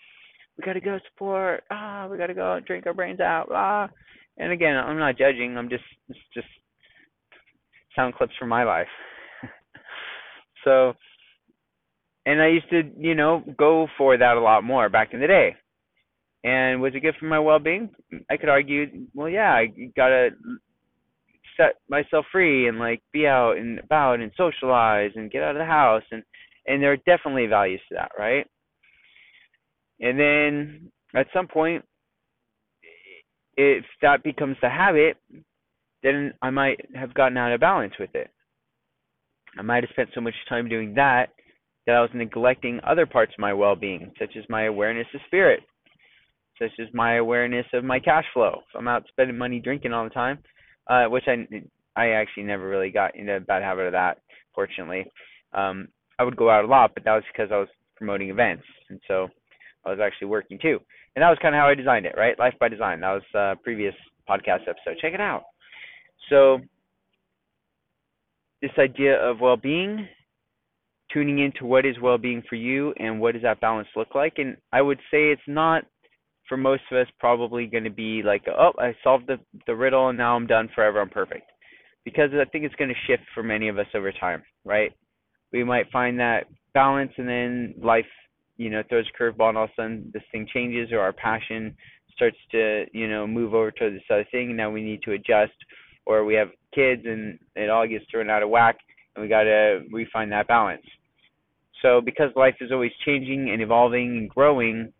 We 0.57 0.65
gotta 0.65 0.81
go 0.81 0.99
support. 1.09 1.63
Ah, 1.71 2.09
we 2.11 2.17
gotta 2.17 2.33
go 2.33 2.59
drink 2.67 2.85
our 2.85 2.93
brains 2.93 3.21
out. 3.21 3.47
Ah, 3.49 3.89
and 4.37 4.51
again, 4.51 4.75
I'm 4.75 4.99
not 4.99 5.17
judging. 5.17 5.55
I'm 5.57 5.69
just 5.69 5.85
it's 6.09 6.19
just 6.33 6.47
sound 7.95 8.13
clips 8.15 8.33
from 8.37 8.49
my 8.49 8.65
life. 8.65 8.91
so, 10.65 10.91
and 12.25 12.41
I 12.41 12.47
used 12.47 12.69
to, 12.71 12.91
you 12.97 13.15
know, 13.15 13.41
go 13.57 13.87
for 13.97 14.17
that 14.17 14.35
a 14.35 14.41
lot 14.41 14.65
more 14.65 14.89
back 14.89 15.13
in 15.13 15.21
the 15.21 15.27
day. 15.27 15.55
And 16.43 16.81
was 16.81 16.91
it 16.93 17.03
good 17.03 17.15
for 17.17 17.25
my 17.27 17.39
well-being? 17.39 17.89
I 18.29 18.35
could 18.35 18.49
argue, 18.49 19.07
well, 19.13 19.29
yeah, 19.29 19.53
I 19.53 19.67
gotta 19.95 20.31
set 21.57 21.75
myself 21.89 22.25
free 22.31 22.67
and 22.67 22.79
like 22.79 23.01
be 23.13 23.27
out 23.27 23.57
and 23.57 23.79
about 23.79 24.19
and 24.19 24.31
socialize 24.35 25.11
and 25.15 25.31
get 25.31 25.43
out 25.43 25.55
of 25.55 25.59
the 25.59 25.65
house 25.65 26.03
and 26.11 26.23
and 26.67 26.81
there 26.81 26.91
are 26.91 26.97
definitely 26.97 27.47
values 27.47 27.81
to 27.89 27.95
that, 27.95 28.11
right? 28.17 28.45
And 29.99 30.19
then 30.19 30.91
at 31.15 31.27
some 31.33 31.47
point, 31.47 31.83
if 33.57 33.83
that 34.01 34.23
becomes 34.23 34.57
the 34.61 34.69
habit, 34.69 35.17
then 36.03 36.33
I 36.41 36.49
might 36.49 36.79
have 36.95 37.13
gotten 37.13 37.37
out 37.37 37.51
of 37.51 37.59
balance 37.59 37.93
with 37.99 38.13
it. 38.15 38.29
I 39.57 39.61
might 39.61 39.83
have 39.83 39.91
spent 39.91 40.09
so 40.13 40.21
much 40.21 40.33
time 40.47 40.69
doing 40.69 40.93
that 40.95 41.29
that 41.85 41.95
I 41.95 42.01
was 42.01 42.09
neglecting 42.13 42.79
other 42.83 43.05
parts 43.05 43.33
of 43.33 43.39
my 43.39 43.53
well 43.53 43.75
being, 43.75 44.11
such 44.19 44.35
as 44.37 44.43
my 44.49 44.65
awareness 44.65 45.07
of 45.13 45.21
spirit, 45.27 45.61
such 46.59 46.71
as 46.79 46.87
my 46.93 47.15
awareness 47.15 47.65
of 47.73 47.83
my 47.83 47.99
cash 47.99 48.25
flow. 48.33 48.61
If 48.69 48.75
I'm 48.77 48.87
out 48.87 49.05
spending 49.09 49.37
money 49.37 49.59
drinking 49.59 49.93
all 49.93 50.03
the 50.03 50.09
time, 50.11 50.39
uh, 50.87 51.05
which 51.05 51.25
I 51.27 51.47
I 51.95 52.09
actually 52.11 52.43
never 52.43 52.67
really 52.67 52.89
got 52.89 53.15
into 53.15 53.35
a 53.35 53.39
bad 53.39 53.63
habit 53.63 53.87
of 53.87 53.91
that, 53.93 54.19
fortunately. 54.55 55.05
Um, 55.53 55.87
I 56.19 56.23
would 56.23 56.37
go 56.37 56.49
out 56.49 56.63
a 56.63 56.67
lot, 56.67 56.91
but 56.93 57.03
that 57.03 57.15
was 57.15 57.23
because 57.31 57.51
I 57.51 57.57
was 57.57 57.67
promoting 57.95 58.29
events, 58.29 58.63
and 58.89 58.99
so 59.07 59.27
I 59.85 59.89
was 59.89 59.99
actually 60.01 60.27
working 60.27 60.57
too. 60.61 60.79
And 61.15 61.23
that 61.23 61.29
was 61.29 61.39
kind 61.41 61.53
of 61.53 61.59
how 61.59 61.67
I 61.67 61.75
designed 61.75 62.05
it, 62.05 62.15
right? 62.17 62.37
Life 62.39 62.53
by 62.59 62.69
design. 62.69 63.01
That 63.01 63.13
was 63.13 63.23
a 63.35 63.39
uh, 63.39 63.55
previous 63.55 63.95
podcast 64.29 64.61
episode. 64.61 64.97
Check 65.01 65.13
it 65.13 65.19
out. 65.19 65.43
So, 66.29 66.59
this 68.61 68.71
idea 68.77 69.21
of 69.21 69.41
well 69.41 69.57
being, 69.57 70.07
tuning 71.11 71.39
into 71.39 71.65
what 71.65 71.85
is 71.85 71.99
well 72.01 72.17
being 72.17 72.43
for 72.47 72.55
you 72.55 72.93
and 72.97 73.19
what 73.19 73.33
does 73.33 73.43
that 73.43 73.59
balance 73.59 73.87
look 73.95 74.15
like. 74.15 74.35
And 74.37 74.55
I 74.71 74.81
would 74.81 74.99
say 75.11 75.31
it's 75.31 75.41
not 75.47 75.83
for 76.51 76.57
most 76.57 76.83
of 76.91 76.97
us 76.97 77.07
probably 77.17 77.65
going 77.65 77.85
to 77.85 77.89
be 77.89 78.21
like, 78.25 78.43
oh, 78.49 78.73
I 78.77 78.93
solved 79.05 79.27
the, 79.27 79.39
the 79.67 79.73
riddle 79.73 80.09
and 80.09 80.17
now 80.17 80.35
I'm 80.35 80.47
done 80.47 80.67
forever, 80.75 80.99
I'm 80.99 81.07
perfect. 81.09 81.49
Because 82.03 82.29
I 82.33 82.43
think 82.43 82.65
it's 82.65 82.75
going 82.75 82.89
to 82.89 83.07
shift 83.07 83.23
for 83.33 83.41
many 83.41 83.69
of 83.69 83.79
us 83.79 83.85
over 83.95 84.11
time, 84.11 84.43
right? 84.65 84.91
We 85.53 85.63
might 85.63 85.89
find 85.91 86.19
that 86.19 86.47
balance 86.73 87.13
and 87.15 87.25
then 87.25 87.73
life, 87.81 88.03
you 88.57 88.69
know, 88.69 88.83
throws 88.89 89.05
a 89.07 89.17
curveball 89.17 89.47
and 89.47 89.57
all 89.57 89.63
of 89.63 89.69
a 89.69 89.81
sudden 89.81 90.11
this 90.13 90.23
thing 90.33 90.45
changes 90.53 90.91
or 90.91 90.99
our 90.99 91.13
passion 91.13 91.73
starts 92.13 92.35
to, 92.51 92.83
you 92.91 93.07
know, 93.07 93.25
move 93.25 93.53
over 93.53 93.71
to 93.71 93.89
this 93.89 94.03
other 94.09 94.27
thing 94.29 94.49
and 94.49 94.57
now 94.57 94.69
we 94.69 94.83
need 94.83 95.01
to 95.03 95.13
adjust 95.13 95.53
or 96.05 96.25
we 96.25 96.33
have 96.33 96.49
kids 96.75 97.03
and 97.05 97.39
it 97.55 97.69
all 97.69 97.87
gets 97.87 98.03
thrown 98.11 98.29
out 98.29 98.43
of 98.43 98.49
whack 98.49 98.75
and 99.15 99.23
we 99.23 99.29
got 99.29 99.43
to 99.43 99.83
refine 99.89 100.29
that 100.31 100.49
balance. 100.49 100.83
So 101.81 102.01
because 102.01 102.29
life 102.35 102.55
is 102.59 102.73
always 102.73 102.91
changing 103.05 103.51
and 103.51 103.61
evolving 103.61 104.17
and 104.17 104.29
growing, 104.29 104.91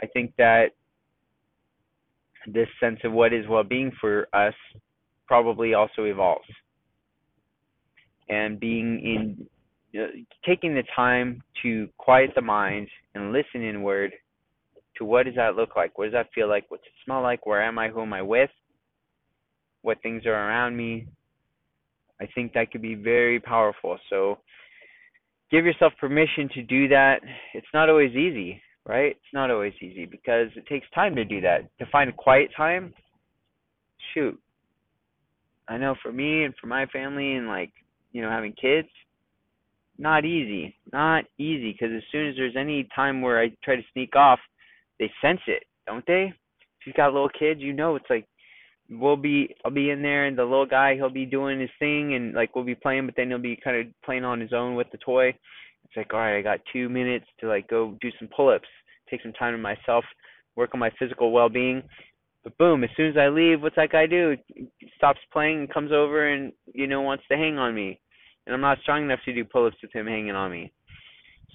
I 0.00 0.06
think 0.06 0.32
that 0.38 0.70
this 2.46 2.68
sense 2.80 3.00
of 3.04 3.12
what 3.12 3.32
is 3.32 3.46
well-being 3.48 3.92
for 4.00 4.28
us 4.32 4.54
probably 5.26 5.74
also 5.74 6.04
evolves. 6.04 6.48
And 8.28 8.58
being 8.58 9.00
in 9.04 9.46
know, 10.00 10.08
taking 10.44 10.74
the 10.74 10.82
time 10.96 11.42
to 11.62 11.88
quiet 11.98 12.30
the 12.34 12.42
mind 12.42 12.88
and 13.14 13.32
listen 13.32 13.62
inward 13.62 14.12
to 14.96 15.04
what 15.04 15.26
does 15.26 15.34
that 15.36 15.56
look 15.56 15.76
like? 15.76 15.98
What 15.98 16.06
does 16.06 16.14
that 16.14 16.32
feel 16.34 16.48
like? 16.48 16.64
What's 16.68 16.84
it 16.84 16.92
smell 17.04 17.22
like? 17.22 17.46
Where 17.46 17.62
am 17.62 17.78
I? 17.78 17.88
Who 17.88 18.02
am 18.02 18.12
I 18.12 18.22
with? 18.22 18.50
what 19.84 20.00
things 20.02 20.24
are 20.24 20.32
around 20.32 20.76
me. 20.76 21.06
I 22.20 22.26
think 22.34 22.54
that 22.54 22.70
could 22.72 22.80
be 22.82 22.94
very 22.94 23.38
powerful. 23.38 23.98
So 24.08 24.38
give 25.50 25.66
yourself 25.66 25.92
permission 26.00 26.48
to 26.54 26.62
do 26.62 26.88
that. 26.88 27.20
It's 27.52 27.66
not 27.74 27.90
always 27.90 28.12
easy, 28.12 28.62
right? 28.86 29.12
It's 29.12 29.32
not 29.32 29.50
always 29.50 29.72
easy 29.80 30.06
because 30.06 30.48
it 30.56 30.66
takes 30.66 30.86
time 30.94 31.14
to 31.16 31.24
do 31.24 31.40
that. 31.40 31.68
To 31.78 31.86
find 31.90 32.14
quiet 32.16 32.50
time, 32.56 32.92
shoot. 34.12 34.38
I 35.68 35.78
know 35.78 35.94
for 36.02 36.12
me 36.12 36.44
and 36.44 36.54
for 36.60 36.66
my 36.66 36.86
family 36.86 37.34
and 37.34 37.48
like, 37.48 37.72
you 38.12 38.22
know, 38.22 38.30
having 38.30 38.52
kids, 38.52 38.88
not 39.98 40.24
easy. 40.24 40.76
Not 40.92 41.24
easy 41.38 41.72
because 41.72 41.94
as 41.96 42.02
soon 42.12 42.28
as 42.28 42.36
there's 42.36 42.56
any 42.56 42.88
time 42.94 43.22
where 43.22 43.40
I 43.40 43.50
try 43.62 43.76
to 43.76 43.82
sneak 43.92 44.16
off, 44.16 44.40
they 44.98 45.10
sense 45.22 45.40
it, 45.46 45.64
don't 45.86 46.04
they? 46.06 46.32
If 46.80 46.86
you've 46.86 46.96
got 46.96 47.12
little 47.12 47.30
kids, 47.30 47.60
you 47.60 47.72
know 47.72 47.96
it's 47.96 48.10
like 48.10 48.26
we'll 48.90 49.16
be 49.16 49.54
I'll 49.64 49.70
be 49.70 49.90
in 49.90 50.02
there 50.02 50.26
and 50.26 50.36
the 50.36 50.44
little 50.44 50.66
guy 50.66 50.94
he'll 50.94 51.08
be 51.08 51.24
doing 51.24 51.60
his 51.60 51.70
thing 51.78 52.14
and 52.14 52.34
like 52.34 52.54
we'll 52.54 52.64
be 52.64 52.74
playing 52.74 53.06
but 53.06 53.14
then 53.16 53.28
he'll 53.28 53.38
be 53.38 53.58
kind 53.62 53.78
of 53.78 53.86
playing 54.04 54.24
on 54.24 54.40
his 54.40 54.52
own 54.52 54.74
with 54.74 54.88
the 54.92 54.98
toy. 54.98 55.34
It's 55.94 55.96
like 55.96 56.12
all 56.12 56.20
right, 56.20 56.38
I 56.38 56.42
got 56.42 56.60
2 56.72 56.88
minutes 56.88 57.26
to 57.40 57.46
like 57.46 57.68
go 57.68 57.96
do 58.00 58.10
some 58.18 58.28
pull-ups, 58.34 58.68
take 59.08 59.22
some 59.22 59.32
time 59.32 59.54
to 59.54 59.58
myself, 59.58 60.04
work 60.56 60.70
on 60.74 60.80
my 60.80 60.90
physical 60.98 61.30
well-being. 61.30 61.82
But 62.42 62.58
boom, 62.58 62.84
as 62.84 62.90
soon 62.96 63.10
as 63.10 63.16
I 63.16 63.28
leave, 63.28 63.62
what's 63.62 63.76
that 63.76 63.92
guy 63.92 64.06
do? 64.06 64.36
He 64.54 64.68
stops 64.96 65.20
playing 65.32 65.60
and 65.60 65.72
comes 65.72 65.92
over 65.92 66.32
and 66.32 66.52
you 66.72 66.86
know 66.86 67.00
wants 67.00 67.24
to 67.30 67.36
hang 67.36 67.58
on 67.58 67.74
me. 67.74 68.00
And 68.46 68.54
I'm 68.54 68.60
not 68.60 68.78
strong 68.82 69.04
enough 69.04 69.20
to 69.24 69.32
do 69.32 69.44
pull-ups 69.44 69.76
with 69.80 69.92
him 69.92 70.06
hanging 70.06 70.34
on 70.34 70.50
me. 70.50 70.72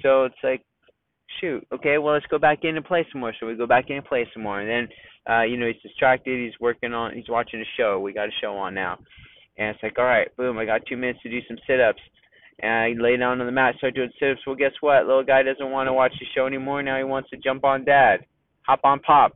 So 0.01 0.24
it's 0.24 0.36
like 0.43 0.63
shoot, 1.39 1.65
okay, 1.72 1.98
well 1.98 2.13
let's 2.13 2.25
go 2.27 2.39
back 2.39 2.60
in 2.63 2.77
and 2.77 2.86
play 2.86 3.05
some 3.12 3.22
more. 3.22 3.34
So 3.39 3.46
we 3.46 3.55
go 3.55 3.67
back 3.67 3.89
in 3.89 3.98
and 3.98 4.05
play 4.05 4.27
some 4.34 4.43
more, 4.43 4.62
and 4.62 4.69
then 4.69 5.34
uh, 5.34 5.43
you 5.43 5.58
know 5.58 5.67
he's 5.67 5.81
distracted. 5.81 6.39
He's 6.39 6.60
working 6.60 6.93
on, 6.93 7.13
he's 7.13 7.29
watching 7.29 7.62
a 7.62 7.69
show. 7.77 8.00
We 8.00 8.13
got 8.13 8.29
a 8.29 8.39
show 8.41 8.55
on 8.55 8.74
now, 8.74 8.98
and 9.58 9.69
it's 9.75 9.84
like, 9.84 10.00
all 10.00 10.05
right, 10.05 10.36
boom, 10.38 10.58
I 10.58 10.65
got 10.65 10.86
two 10.88 10.98
minutes 10.98 11.19
to 11.24 11.29
do 11.29 11.39
some 11.48 11.58
sit-ups. 11.67 12.01
And 12.61 12.71
I 12.71 13.01
lay 13.01 13.17
down 13.17 13.39
on 13.39 13.45
the 13.45 13.51
mat, 13.51 13.75
start 13.77 13.95
doing 13.95 14.11
sit-ups. 14.19 14.41
Well, 14.45 14.55
guess 14.55 14.73
what? 14.81 15.05
Little 15.05 15.23
guy 15.23 15.43
doesn't 15.43 15.71
want 15.71 15.87
to 15.87 15.93
watch 15.93 16.13
the 16.19 16.25
show 16.35 16.45
anymore. 16.45 16.83
Now 16.83 16.97
he 16.97 17.03
wants 17.03 17.29
to 17.29 17.37
jump 17.37 17.63
on 17.63 17.85
dad, 17.85 18.25
hop 18.63 18.81
on 18.83 18.99
pop. 18.99 19.33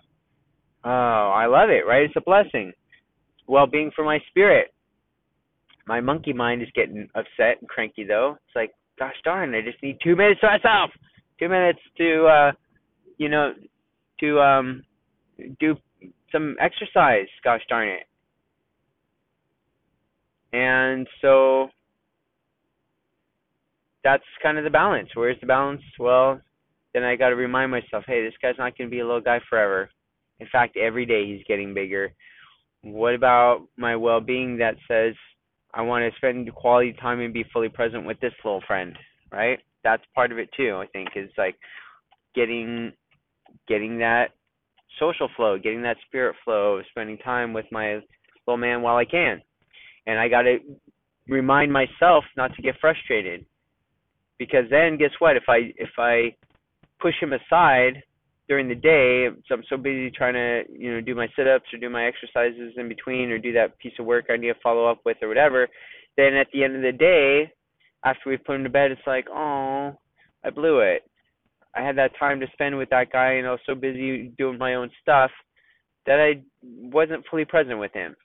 Oh, 0.83 0.89
I 0.89 1.45
love 1.45 1.69
it, 1.69 1.87
right? 1.87 2.03
It's 2.03 2.15
a 2.17 2.21
blessing. 2.21 2.73
Well-being 3.47 3.91
for 3.95 4.03
my 4.03 4.19
spirit. 4.29 4.73
My 5.87 6.01
monkey 6.01 6.33
mind 6.33 6.61
is 6.61 6.69
getting 6.75 7.07
upset 7.15 7.59
and 7.59 7.69
cranky 7.69 8.03
though. 8.03 8.37
It's 8.45 8.55
like, 8.55 8.71
gosh 8.99 9.15
darn, 9.23 9.55
I 9.55 9.61
just 9.61 9.81
need 9.81 9.97
two 10.03 10.15
minutes 10.15 10.41
to 10.41 10.47
myself 10.47 10.91
two 11.39 11.49
minutes 11.49 11.79
to 11.97 12.25
uh 12.25 12.51
you 13.17 13.29
know 13.29 13.53
to 14.19 14.39
um 14.39 14.83
do 15.59 15.75
some 16.31 16.55
exercise 16.59 17.27
gosh 17.43 17.61
darn 17.69 17.89
it 17.89 18.03
and 20.53 21.07
so 21.21 21.67
that's 24.03 24.24
kind 24.41 24.57
of 24.57 24.63
the 24.63 24.69
balance. 24.69 25.10
Where's 25.13 25.39
the 25.39 25.48
balance? 25.48 25.81
Well, 26.00 26.39
then 26.93 27.03
I 27.03 27.15
got 27.15 27.29
to 27.29 27.36
remind 27.36 27.72
myself, 27.72 28.03
hey, 28.05 28.24
this 28.24 28.33
guy's 28.41 28.57
not 28.57 28.77
going 28.77 28.89
to 28.89 28.91
be 28.91 29.00
a 29.00 29.05
little 29.05 29.22
guy 29.22 29.39
forever. 29.50 29.89
In 30.39 30.48
fact, 30.51 30.77
every 30.77 31.05
day 31.05 31.25
he's 31.25 31.45
getting 31.48 31.74
bigger. 31.74 32.13
What 32.81 33.15
about 33.15 33.63
my 33.77 33.95
well-being 33.95 34.57
that 34.57 34.75
says 34.88 35.13
I 35.74 35.81
want 35.81 36.03
to 36.03 36.17
spend 36.17 36.53
quality 36.53 36.93
time 36.93 37.19
and 37.22 37.33
be 37.33 37.45
fully 37.51 37.69
present 37.69 38.05
with 38.05 38.19
this 38.19 38.33
little 38.43 38.62
friend, 38.67 38.98
right? 39.31 39.60
That's 39.83 40.03
part 40.13 40.31
of 40.31 40.38
it 40.38 40.50
too. 40.55 40.77
I 40.81 40.88
think 40.88 41.10
is 41.15 41.31
like 41.38 41.55
getting 42.36 42.91
getting 43.67 43.98
that 44.00 44.31
social 45.00 45.29
flow, 45.36 45.57
getting 45.57 45.81
that 45.83 45.98
spirit 46.05 46.36
flow, 46.43 46.81
spending 46.89 47.17
time 47.19 47.53
with 47.53 47.65
my 47.72 48.00
little 48.45 48.57
man 48.57 48.81
while 48.81 48.98
I 48.98 49.05
can. 49.05 49.41
And 50.05 50.19
I 50.19 50.27
got 50.27 50.43
to 50.43 50.57
remind 51.27 51.72
myself 51.72 52.24
not 52.36 52.53
to 52.55 52.62
get 52.62 52.75
frustrated 52.79 53.45
because 54.39 54.65
then 54.69 54.97
guess 54.97 55.11
what? 55.19 55.37
If 55.37 55.43
i 55.47 55.71
if 55.77 55.91
i 55.97 56.35
push 56.99 57.15
him 57.21 57.33
aside 57.33 58.01
during 58.47 58.67
the 58.67 58.75
day 58.75 59.27
so 59.47 59.55
i'm 59.55 59.63
so 59.69 59.77
busy 59.77 60.11
trying 60.11 60.33
to 60.33 60.63
you 60.71 60.93
know 60.93 61.01
do 61.01 61.15
my 61.15 61.27
sit 61.35 61.47
ups 61.47 61.65
or 61.73 61.79
do 61.79 61.89
my 61.89 62.05
exercises 62.05 62.73
in 62.77 62.87
between 62.87 63.29
or 63.29 63.37
do 63.37 63.51
that 63.53 63.77
piece 63.79 63.93
of 63.99 64.05
work 64.05 64.25
i 64.29 64.37
need 64.37 64.47
to 64.47 64.59
follow 64.61 64.85
up 64.85 64.99
with 65.05 65.17
or 65.21 65.27
whatever 65.27 65.67
then 66.17 66.33
at 66.33 66.47
the 66.53 66.63
end 66.63 66.75
of 66.75 66.81
the 66.81 66.91
day 66.91 67.51
after 68.05 68.29
we 68.29 68.37
put 68.37 68.55
him 68.55 68.63
to 68.63 68.69
bed 68.69 68.91
it's 68.91 69.01
like 69.07 69.25
oh 69.29 69.91
i 70.43 70.49
blew 70.49 70.79
it. 70.79 71.03
I 71.75 71.81
had 71.81 71.97
that 71.97 72.11
time 72.19 72.39
to 72.41 72.47
spend 72.53 72.77
with 72.77 72.89
that 72.89 73.11
guy 73.11 73.33
and 73.33 73.47
i 73.47 73.51
was 73.51 73.59
so 73.65 73.75
busy 73.75 74.33
doing 74.37 74.57
my 74.57 74.75
own 74.75 74.89
stuff 75.01 75.31
that 76.05 76.19
i 76.19 76.41
wasn't 76.63 77.25
fully 77.29 77.45
present 77.45 77.79
with 77.79 77.93
him. 77.93 78.15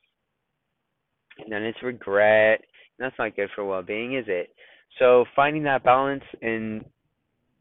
And 1.38 1.52
then 1.52 1.62
it's 1.62 1.82
regret. 1.82 2.62
That's 2.98 3.14
not 3.18 3.36
good 3.36 3.48
for 3.54 3.64
well-being, 3.64 4.14
is 4.14 4.24
it? 4.26 4.50
So 4.98 5.24
finding 5.36 5.64
that 5.64 5.84
balance 5.84 6.24
and 6.42 6.84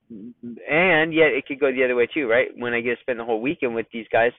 and 0.09 1.13
yet 1.13 1.33
it 1.33 1.45
could 1.45 1.59
go 1.59 1.71
the 1.71 1.83
other 1.83 1.95
way 1.95 2.07
too, 2.07 2.29
right? 2.29 2.47
When 2.55 2.73
I 2.73 2.81
get 2.81 2.95
to 2.95 3.01
spend 3.01 3.19
the 3.19 3.25
whole 3.25 3.41
weekend 3.41 3.75
with 3.75 3.87
these 3.91 4.05
guys, 4.11 4.31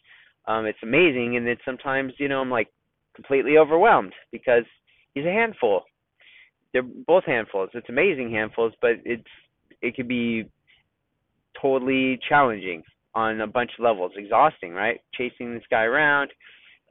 um, 0.47 0.65
it's 0.65 0.79
amazing, 0.83 1.37
and 1.37 1.47
then 1.47 1.57
sometimes 1.65 2.15
you 2.19 2.29
know 2.29 2.41
I'm 2.41 2.51
like 2.51 2.69
completely 3.15 3.59
overwhelmed 3.59 4.15
because 4.33 4.65
he's 5.15 5.27
a 5.27 5.31
handful. 5.33 5.83
They're 6.73 6.83
both 6.83 7.25
handfuls. 7.25 7.71
It's 7.75 7.89
amazing 7.89 8.31
handfuls, 8.33 8.73
but 8.81 8.93
it's 9.05 9.29
it 9.83 9.95
could 9.95 10.09
be 10.09 10.49
totally 11.61 12.19
challenging 12.29 12.83
on 13.15 13.41
a 13.41 13.47
bunch 13.47 13.71
of 13.79 13.85
levels, 13.85 14.13
exhausting, 14.17 14.73
right? 14.73 15.01
Chasing 15.15 15.55
this 15.55 15.65
guy 15.71 15.83
around, 15.83 16.31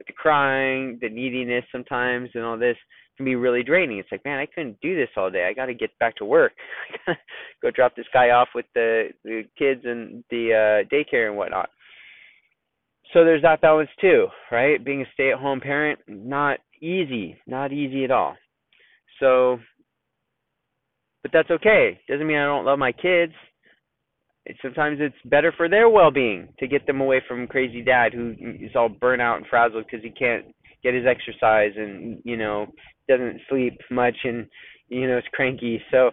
the 0.06 0.12
crying, 0.12 0.98
the 1.00 1.08
neediness 1.08 1.64
sometimes, 1.72 2.30
and 2.34 2.44
all 2.44 2.58
this 2.58 2.76
can 3.18 3.26
be 3.26 3.34
really 3.34 3.62
draining. 3.62 3.98
It's 3.98 4.10
like, 4.10 4.24
man, 4.24 4.38
I 4.38 4.46
couldn't 4.46 4.80
do 4.80 4.96
this 4.96 5.10
all 5.16 5.30
day. 5.30 5.46
I 5.46 5.52
got 5.52 5.66
to 5.66 5.74
get 5.74 5.90
back 5.98 6.16
to 6.16 6.24
work. 6.24 6.52
Go 7.62 7.70
drop 7.70 7.94
this 7.94 8.06
guy 8.14 8.30
off 8.30 8.48
with 8.54 8.64
the 8.74 9.08
the 9.24 9.42
kids 9.58 9.82
and 9.84 10.24
the 10.30 10.52
uh 10.54 10.94
daycare 10.94 11.28
and 11.28 11.36
whatnot. 11.36 11.68
So 13.12 13.24
there's 13.24 13.42
that 13.42 13.60
balance 13.60 13.90
too, 14.00 14.26
right? 14.50 14.82
Being 14.82 15.02
a 15.02 15.12
stay-at-home 15.14 15.60
parent, 15.60 15.98
not 16.06 16.58
easy, 16.80 17.36
not 17.46 17.72
easy 17.72 18.04
at 18.04 18.10
all. 18.10 18.36
So, 19.18 19.58
but 21.22 21.32
that's 21.32 21.50
okay. 21.50 21.98
Doesn't 22.08 22.26
mean 22.26 22.36
I 22.36 22.44
don't 22.44 22.66
love 22.66 22.78
my 22.78 22.92
kids. 22.92 23.32
It, 24.44 24.56
sometimes 24.62 24.98
it's 25.00 25.16
better 25.24 25.52
for 25.56 25.68
their 25.68 25.88
well-being 25.88 26.48
to 26.58 26.68
get 26.68 26.86
them 26.86 27.00
away 27.00 27.22
from 27.26 27.46
crazy 27.46 27.82
dad 27.82 28.12
who 28.12 28.34
is 28.60 28.72
all 28.74 28.88
burnt 28.90 29.22
out 29.22 29.38
and 29.38 29.46
frazzled 29.46 29.84
because 29.86 30.04
he 30.04 30.10
can't 30.10 30.44
get 30.82 30.94
his 30.94 31.06
exercise 31.06 31.72
and 31.76 32.20
you 32.24 32.36
know 32.36 32.66
doesn't 33.08 33.40
sleep 33.48 33.80
much 33.90 34.16
and 34.24 34.46
you 34.88 35.08
know 35.08 35.18
is 35.18 35.24
cranky. 35.32 35.80
So 35.90 36.10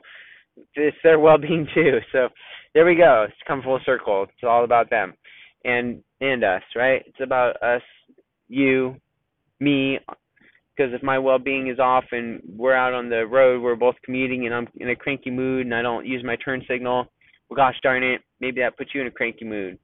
it's 0.76 0.98
their 1.04 1.20
well-being 1.20 1.68
too. 1.76 2.00
So 2.12 2.30
there 2.74 2.86
we 2.86 2.96
go. 2.96 3.26
It's 3.28 3.38
come 3.48 3.62
full 3.62 3.80
circle. 3.86 4.24
It's 4.24 4.44
all 4.44 4.64
about 4.64 4.90
them 4.90 5.14
and 5.64 6.02
and 6.22 6.44
us, 6.44 6.62
right? 6.76 7.04
It's 7.06 7.22
about 7.22 7.62
us, 7.62 7.82
you, 8.48 8.96
me. 9.60 10.00
Because 10.76 10.94
if 10.94 11.02
my 11.04 11.18
well-being 11.18 11.70
is 11.70 11.80
off 11.80 12.04
and 12.12 12.42
we're 12.54 12.76
out 12.76 12.94
on 12.94 13.10
the 13.10 13.26
road, 13.26 13.62
we're 13.62 13.78
both 13.78 13.96
commuting, 14.04 14.46
and 14.46 14.54
I'm 14.54 14.68
in 14.76 14.90
a 14.90 14.96
cranky 14.96 15.32
mood, 15.32 15.66
and 15.66 15.74
I 15.74 15.82
don't 15.82 16.06
use 16.06 16.22
my 16.22 16.36
turn 16.36 16.64
signal, 16.68 17.08
well, 17.50 17.56
gosh 17.56 17.76
darn 17.82 18.04
it, 18.04 18.22
maybe 18.42 18.60
that 18.60 18.78
puts 18.78 18.92
you 18.94 19.00
in 19.00 19.08
a 19.08 19.12
cranky 19.12 19.46
mood. 19.46 19.80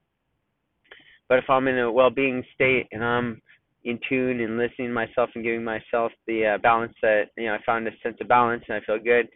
But 1.30 1.38
if 1.38 1.44
I'm 1.48 1.66
in 1.66 1.78
a 1.78 1.90
well-being 1.90 2.44
state 2.54 2.88
and 2.92 3.02
I'm 3.02 3.40
in 3.84 3.98
tune 4.08 4.40
and 4.40 4.58
listening 4.58 4.88
to 4.88 4.94
myself 4.94 5.30
and 5.34 5.44
giving 5.44 5.64
myself 5.64 6.12
the 6.26 6.54
uh, 6.54 6.58
balance 6.58 6.94
that 7.02 7.30
you 7.36 7.46
know 7.46 7.54
I 7.54 7.58
found 7.64 7.86
a 7.88 7.90
sense 8.02 8.16
of 8.20 8.28
balance 8.28 8.62
and 8.68 8.76
I 8.76 8.80
feel 8.84 8.98
good. 8.98 9.28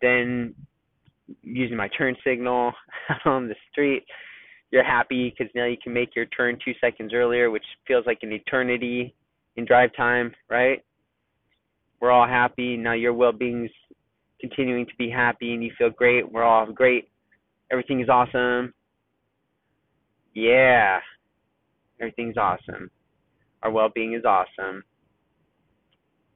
Then 0.00 0.54
using 1.42 1.76
my 1.76 1.88
turn 1.88 2.16
signal 2.24 2.72
on 3.24 3.48
the 3.48 3.56
street, 3.70 4.04
you're 4.70 4.84
happy 4.84 5.30
because 5.30 5.52
now 5.54 5.66
you 5.66 5.76
can 5.82 5.92
make 5.92 6.14
your 6.14 6.26
turn 6.26 6.58
two 6.64 6.72
seconds 6.80 7.12
earlier, 7.14 7.50
which 7.50 7.64
feels 7.86 8.06
like 8.06 8.18
an 8.22 8.32
eternity 8.32 9.14
in 9.56 9.64
drive 9.64 9.90
time, 9.96 10.32
right? 10.48 10.84
We're 12.00 12.10
all 12.10 12.26
happy 12.26 12.76
now. 12.76 12.92
Your 12.92 13.14
well-being's 13.14 13.70
continuing 14.40 14.86
to 14.86 14.92
be 14.98 15.08
happy 15.10 15.54
and 15.54 15.64
you 15.64 15.72
feel 15.78 15.90
great. 15.90 16.30
We're 16.30 16.44
all 16.44 16.70
great. 16.70 17.08
Everything 17.70 18.00
is 18.00 18.08
awesome. 18.08 18.74
Yeah, 20.34 21.00
everything's 21.98 22.36
awesome. 22.36 22.90
Our 23.66 23.72
well 23.72 23.88
being 23.92 24.14
is 24.14 24.24
awesome. 24.24 24.84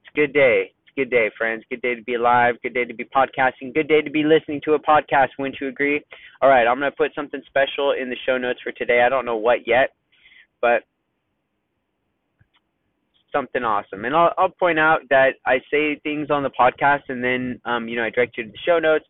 It's 0.02 0.10
a 0.12 0.18
good 0.18 0.32
day. 0.32 0.72
It's 0.82 0.92
a 0.96 1.00
good 1.00 1.10
day, 1.10 1.30
friends. 1.38 1.62
Good 1.70 1.80
day 1.80 1.94
to 1.94 2.02
be 2.02 2.14
alive. 2.14 2.56
Good 2.60 2.74
day 2.74 2.84
to 2.84 2.92
be 2.92 3.04
podcasting. 3.04 3.72
Good 3.72 3.86
day 3.86 4.02
to 4.02 4.10
be 4.10 4.24
listening 4.24 4.60
to 4.64 4.72
a 4.72 4.80
podcast. 4.80 5.28
Wouldn't 5.38 5.58
you 5.60 5.68
agree? 5.68 6.02
All 6.42 6.48
right, 6.48 6.66
I'm 6.66 6.80
going 6.80 6.90
to 6.90 6.96
put 6.96 7.14
something 7.14 7.40
special 7.46 7.92
in 7.92 8.10
the 8.10 8.16
show 8.26 8.36
notes 8.36 8.58
for 8.64 8.72
today. 8.72 9.02
I 9.06 9.08
don't 9.08 9.24
know 9.24 9.36
what 9.36 9.58
yet, 9.64 9.90
but 10.60 10.82
something 13.30 13.62
awesome. 13.62 14.04
And 14.04 14.16
I'll, 14.16 14.32
I'll 14.36 14.48
point 14.48 14.80
out 14.80 15.02
that 15.10 15.34
I 15.46 15.58
say 15.72 16.00
things 16.02 16.32
on 16.32 16.42
the 16.42 16.50
podcast, 16.50 17.02
and 17.10 17.22
then 17.22 17.60
um, 17.64 17.86
you 17.86 17.94
know 17.94 18.02
I 18.02 18.10
direct 18.10 18.38
you 18.38 18.46
to 18.46 18.50
the 18.50 18.58
show 18.66 18.80
notes, 18.80 19.04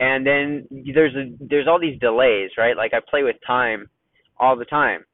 and 0.00 0.26
then 0.26 0.66
there's 0.92 1.14
a, 1.14 1.30
there's 1.38 1.68
all 1.68 1.78
these 1.78 2.00
delays, 2.00 2.50
right? 2.58 2.76
Like 2.76 2.94
I 2.94 2.98
play 3.08 3.22
with 3.22 3.36
time 3.46 3.88
all 4.40 4.56
the 4.56 4.64
time, 4.64 5.04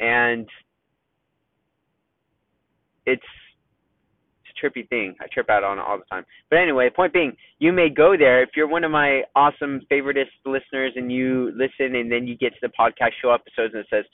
and 0.00 0.48
it's 3.06 3.22
a 3.22 4.66
trippy 4.66 4.88
thing. 4.88 5.14
I 5.20 5.26
trip 5.32 5.48
out 5.48 5.64
on 5.64 5.78
it 5.78 5.82
all 5.82 5.98
the 5.98 6.04
time. 6.10 6.24
But 6.50 6.58
anyway, 6.58 6.90
point 6.94 7.12
being, 7.12 7.36
you 7.58 7.72
may 7.72 7.88
go 7.88 8.16
there 8.16 8.42
if 8.42 8.50
you're 8.56 8.68
one 8.68 8.84
of 8.84 8.90
my 8.90 9.22
awesome 9.34 9.80
favoritist 9.90 10.34
listeners 10.44 10.92
and 10.96 11.10
you 11.10 11.52
listen 11.56 11.96
and 11.96 12.10
then 12.10 12.26
you 12.26 12.36
get 12.36 12.52
to 12.54 12.58
the 12.62 12.72
podcast 12.78 13.12
show 13.22 13.32
episodes 13.32 13.74
and 13.74 13.82
it 13.82 13.86
says, 13.90 14.04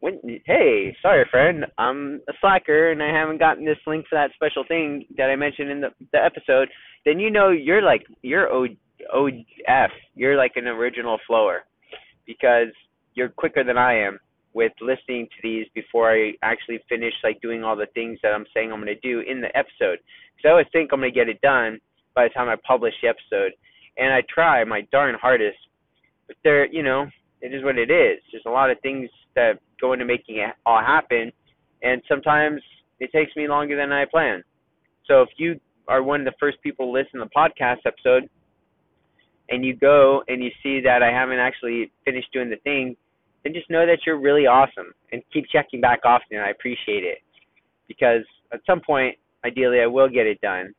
when, 0.00 0.20
hey, 0.44 0.94
sorry 1.00 1.24
friend, 1.30 1.64
I'm 1.78 2.20
a 2.28 2.32
slacker 2.40 2.90
and 2.92 3.02
I 3.02 3.08
haven't 3.08 3.38
gotten 3.38 3.64
this 3.64 3.78
link 3.86 4.04
for 4.08 4.16
that 4.16 4.32
special 4.34 4.64
thing 4.68 5.06
that 5.16 5.30
I 5.30 5.36
mentioned 5.36 5.70
in 5.70 5.80
the 5.80 5.88
the 6.12 6.22
episode, 6.22 6.68
then 7.06 7.18
you 7.18 7.30
know 7.30 7.48
you're 7.48 7.80
like 7.80 8.04
you're 8.20 8.52
O 8.52 8.66
OF. 9.14 9.90
You're 10.14 10.36
like 10.36 10.52
an 10.56 10.66
original 10.66 11.18
flower 11.26 11.64
because 12.26 12.68
you're 13.14 13.30
quicker 13.30 13.64
than 13.64 13.78
I 13.78 13.94
am 13.94 14.18
with 14.54 14.72
listening 14.80 15.26
to 15.26 15.36
these 15.42 15.66
before 15.74 16.12
I 16.12 16.32
actually 16.42 16.78
finish 16.88 17.12
like 17.22 17.40
doing 17.40 17.64
all 17.64 17.76
the 17.76 17.88
things 17.92 18.18
that 18.22 18.32
I'm 18.32 18.46
saying 18.54 18.72
I'm 18.72 18.80
going 18.80 18.94
to 18.94 19.00
do 19.00 19.20
in 19.28 19.40
the 19.40 19.54
episode. 19.56 19.98
Because 20.36 20.46
I 20.46 20.50
always 20.50 20.66
think 20.72 20.90
I'm 20.92 21.00
going 21.00 21.12
to 21.12 21.14
get 21.14 21.28
it 21.28 21.40
done 21.40 21.80
by 22.14 22.24
the 22.24 22.30
time 22.30 22.48
I 22.48 22.56
publish 22.66 22.94
the 23.02 23.08
episode, 23.08 23.52
and 23.98 24.12
I 24.12 24.22
try 24.32 24.62
my 24.64 24.82
darn 24.92 25.16
hardest. 25.20 25.58
But 26.26 26.36
there, 26.44 26.66
you 26.66 26.82
know, 26.82 27.06
it 27.42 27.52
is 27.52 27.64
what 27.64 27.76
it 27.76 27.90
is. 27.90 28.20
There's 28.32 28.44
a 28.46 28.50
lot 28.50 28.70
of 28.70 28.78
things 28.80 29.10
that 29.34 29.58
go 29.80 29.92
into 29.92 30.04
making 30.04 30.36
it 30.36 30.54
all 30.64 30.80
happen, 30.80 31.32
and 31.82 32.00
sometimes 32.08 32.62
it 33.00 33.10
takes 33.12 33.34
me 33.36 33.48
longer 33.48 33.76
than 33.76 33.92
I 33.92 34.04
plan. 34.04 34.42
So 35.06 35.22
if 35.22 35.28
you 35.36 35.60
are 35.88 36.02
one 36.02 36.20
of 36.20 36.26
the 36.26 36.36
first 36.38 36.62
people 36.62 36.86
to 36.86 36.92
listen 36.92 37.18
to 37.18 37.26
the 37.26 37.30
podcast 37.36 37.84
episode, 37.84 38.30
and 39.50 39.64
you 39.64 39.76
go 39.76 40.22
and 40.28 40.42
you 40.42 40.50
see 40.62 40.80
that 40.80 41.02
I 41.02 41.10
haven't 41.10 41.38
actually 41.38 41.92
finished 42.04 42.28
doing 42.32 42.48
the 42.48 42.56
thing, 42.56 42.96
then 43.44 43.52
just 43.52 43.70
know 43.70 43.86
that 43.86 44.00
you're 44.06 44.18
really 44.18 44.46
awesome 44.46 44.92
and 45.12 45.22
keep 45.32 45.44
checking 45.52 45.80
back 45.80 46.00
often. 46.04 46.38
I 46.38 46.50
appreciate 46.50 47.04
it 47.04 47.18
because 47.86 48.24
at 48.52 48.60
some 48.66 48.80
point, 48.80 49.16
ideally, 49.44 49.80
I 49.80 49.86
will 49.86 50.08
get 50.08 50.26
it 50.26 50.40
done. 50.40 50.74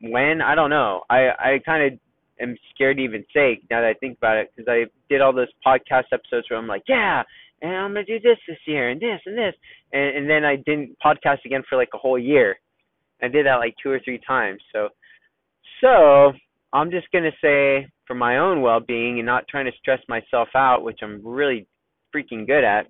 When 0.00 0.40
I 0.40 0.54
don't 0.54 0.70
know. 0.70 1.02
I 1.10 1.28
I 1.38 1.60
kind 1.66 1.92
of 1.92 1.98
am 2.40 2.56
scared 2.72 2.98
to 2.98 3.02
even 3.02 3.24
say 3.34 3.60
now 3.70 3.80
that 3.80 3.88
I 3.88 3.94
think 3.94 4.18
about 4.18 4.36
it 4.36 4.52
because 4.54 4.70
I 4.70 4.84
did 5.08 5.20
all 5.20 5.32
those 5.32 5.48
podcast 5.66 6.04
episodes 6.12 6.46
where 6.48 6.58
I'm 6.58 6.68
like, 6.68 6.84
yeah, 6.88 7.22
and 7.62 7.74
I'm 7.74 7.90
gonna 7.90 8.04
do 8.04 8.20
this 8.20 8.38
this 8.46 8.58
year 8.66 8.90
and 8.90 9.00
this 9.00 9.20
and 9.26 9.36
this, 9.36 9.54
and 9.92 10.16
and 10.16 10.30
then 10.30 10.44
I 10.44 10.56
didn't 10.56 10.96
podcast 11.04 11.44
again 11.44 11.62
for 11.68 11.76
like 11.76 11.90
a 11.94 11.98
whole 11.98 12.18
year. 12.18 12.56
I 13.20 13.26
did 13.28 13.46
that 13.46 13.56
like 13.56 13.74
two 13.82 13.90
or 13.90 14.00
three 14.04 14.20
times. 14.24 14.60
So 14.72 14.90
so 15.80 16.32
I'm 16.72 16.90
just 16.90 17.10
gonna 17.12 17.32
say 17.42 17.88
for 18.08 18.14
my 18.14 18.38
own 18.38 18.62
well-being 18.62 19.18
and 19.18 19.26
not 19.26 19.46
trying 19.46 19.66
to 19.66 19.78
stress 19.78 20.00
myself 20.08 20.48
out, 20.56 20.82
which 20.82 20.98
I'm 21.02 21.24
really 21.24 21.68
freaking 22.14 22.46
good 22.46 22.64
at, 22.64 22.86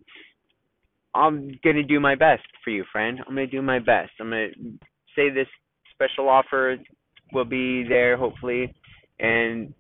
I'm 1.15 1.59
to 1.63 1.83
do 1.83 2.01
my 2.01 2.15
best 2.15 2.45
for 2.65 2.71
you, 2.71 2.85
friend. 2.91 3.19
I'm 3.29 3.35
to 3.35 3.47
do 3.47 3.61
my 3.61 3.81
best. 3.81 4.13
I'm 4.21 4.31
to 4.31 4.49
say 5.17 5.29
this 5.29 5.49
special 5.93 6.29
offer 6.29 6.77
will 7.33 7.45
be 7.45 7.85
there 7.87 8.17
hopefully 8.17 8.73
and 9.19 9.75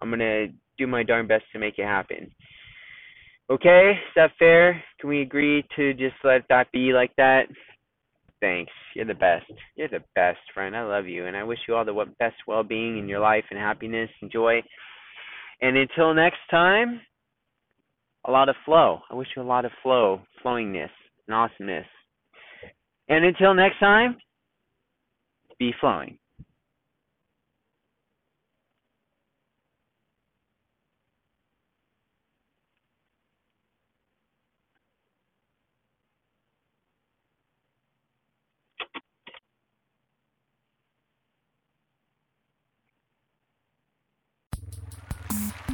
I'm 0.00 0.10
gonna 0.10 0.46
do 0.78 0.86
my 0.86 1.02
darn 1.02 1.26
best 1.26 1.44
to 1.52 1.58
make 1.58 1.78
it 1.78 1.84
happen. 1.84 2.30
Okay, 3.50 3.92
is 3.92 4.12
that 4.14 4.32
fair? 4.38 4.82
Can 5.00 5.10
we 5.10 5.22
agree 5.22 5.64
to 5.76 5.94
just 5.94 6.16
let 6.24 6.42
that 6.48 6.70
be 6.72 6.92
like 6.92 7.14
that? 7.16 7.46
Thanks. 8.40 8.72
You're 8.94 9.06
the 9.06 9.14
best. 9.14 9.46
You're 9.76 9.88
the 9.88 10.04
best, 10.14 10.38
friend. 10.52 10.76
I 10.76 10.82
love 10.82 11.06
you, 11.06 11.26
and 11.26 11.36
I 11.36 11.42
wish 11.42 11.58
you 11.66 11.74
all 11.74 11.84
the 11.84 12.04
best 12.18 12.36
well-being 12.46 12.98
in 12.98 13.08
your 13.08 13.20
life 13.20 13.44
and 13.50 13.58
happiness 13.58 14.10
and 14.20 14.30
joy. 14.30 14.62
And 15.62 15.76
until 15.76 16.12
next 16.12 16.40
time, 16.50 17.00
a 18.26 18.30
lot 18.30 18.48
of 18.48 18.56
flow. 18.64 19.00
I 19.10 19.14
wish 19.14 19.28
you 19.34 19.42
a 19.42 19.44
lot 19.44 19.64
of 19.64 19.72
flow, 19.82 20.20
flowingness, 20.44 20.90
and 21.26 21.34
awesomeness. 21.34 21.86
And 23.08 23.24
until 23.24 23.54
next 23.54 23.78
time, 23.78 24.16
be 25.58 25.72
flowing. 25.80 26.18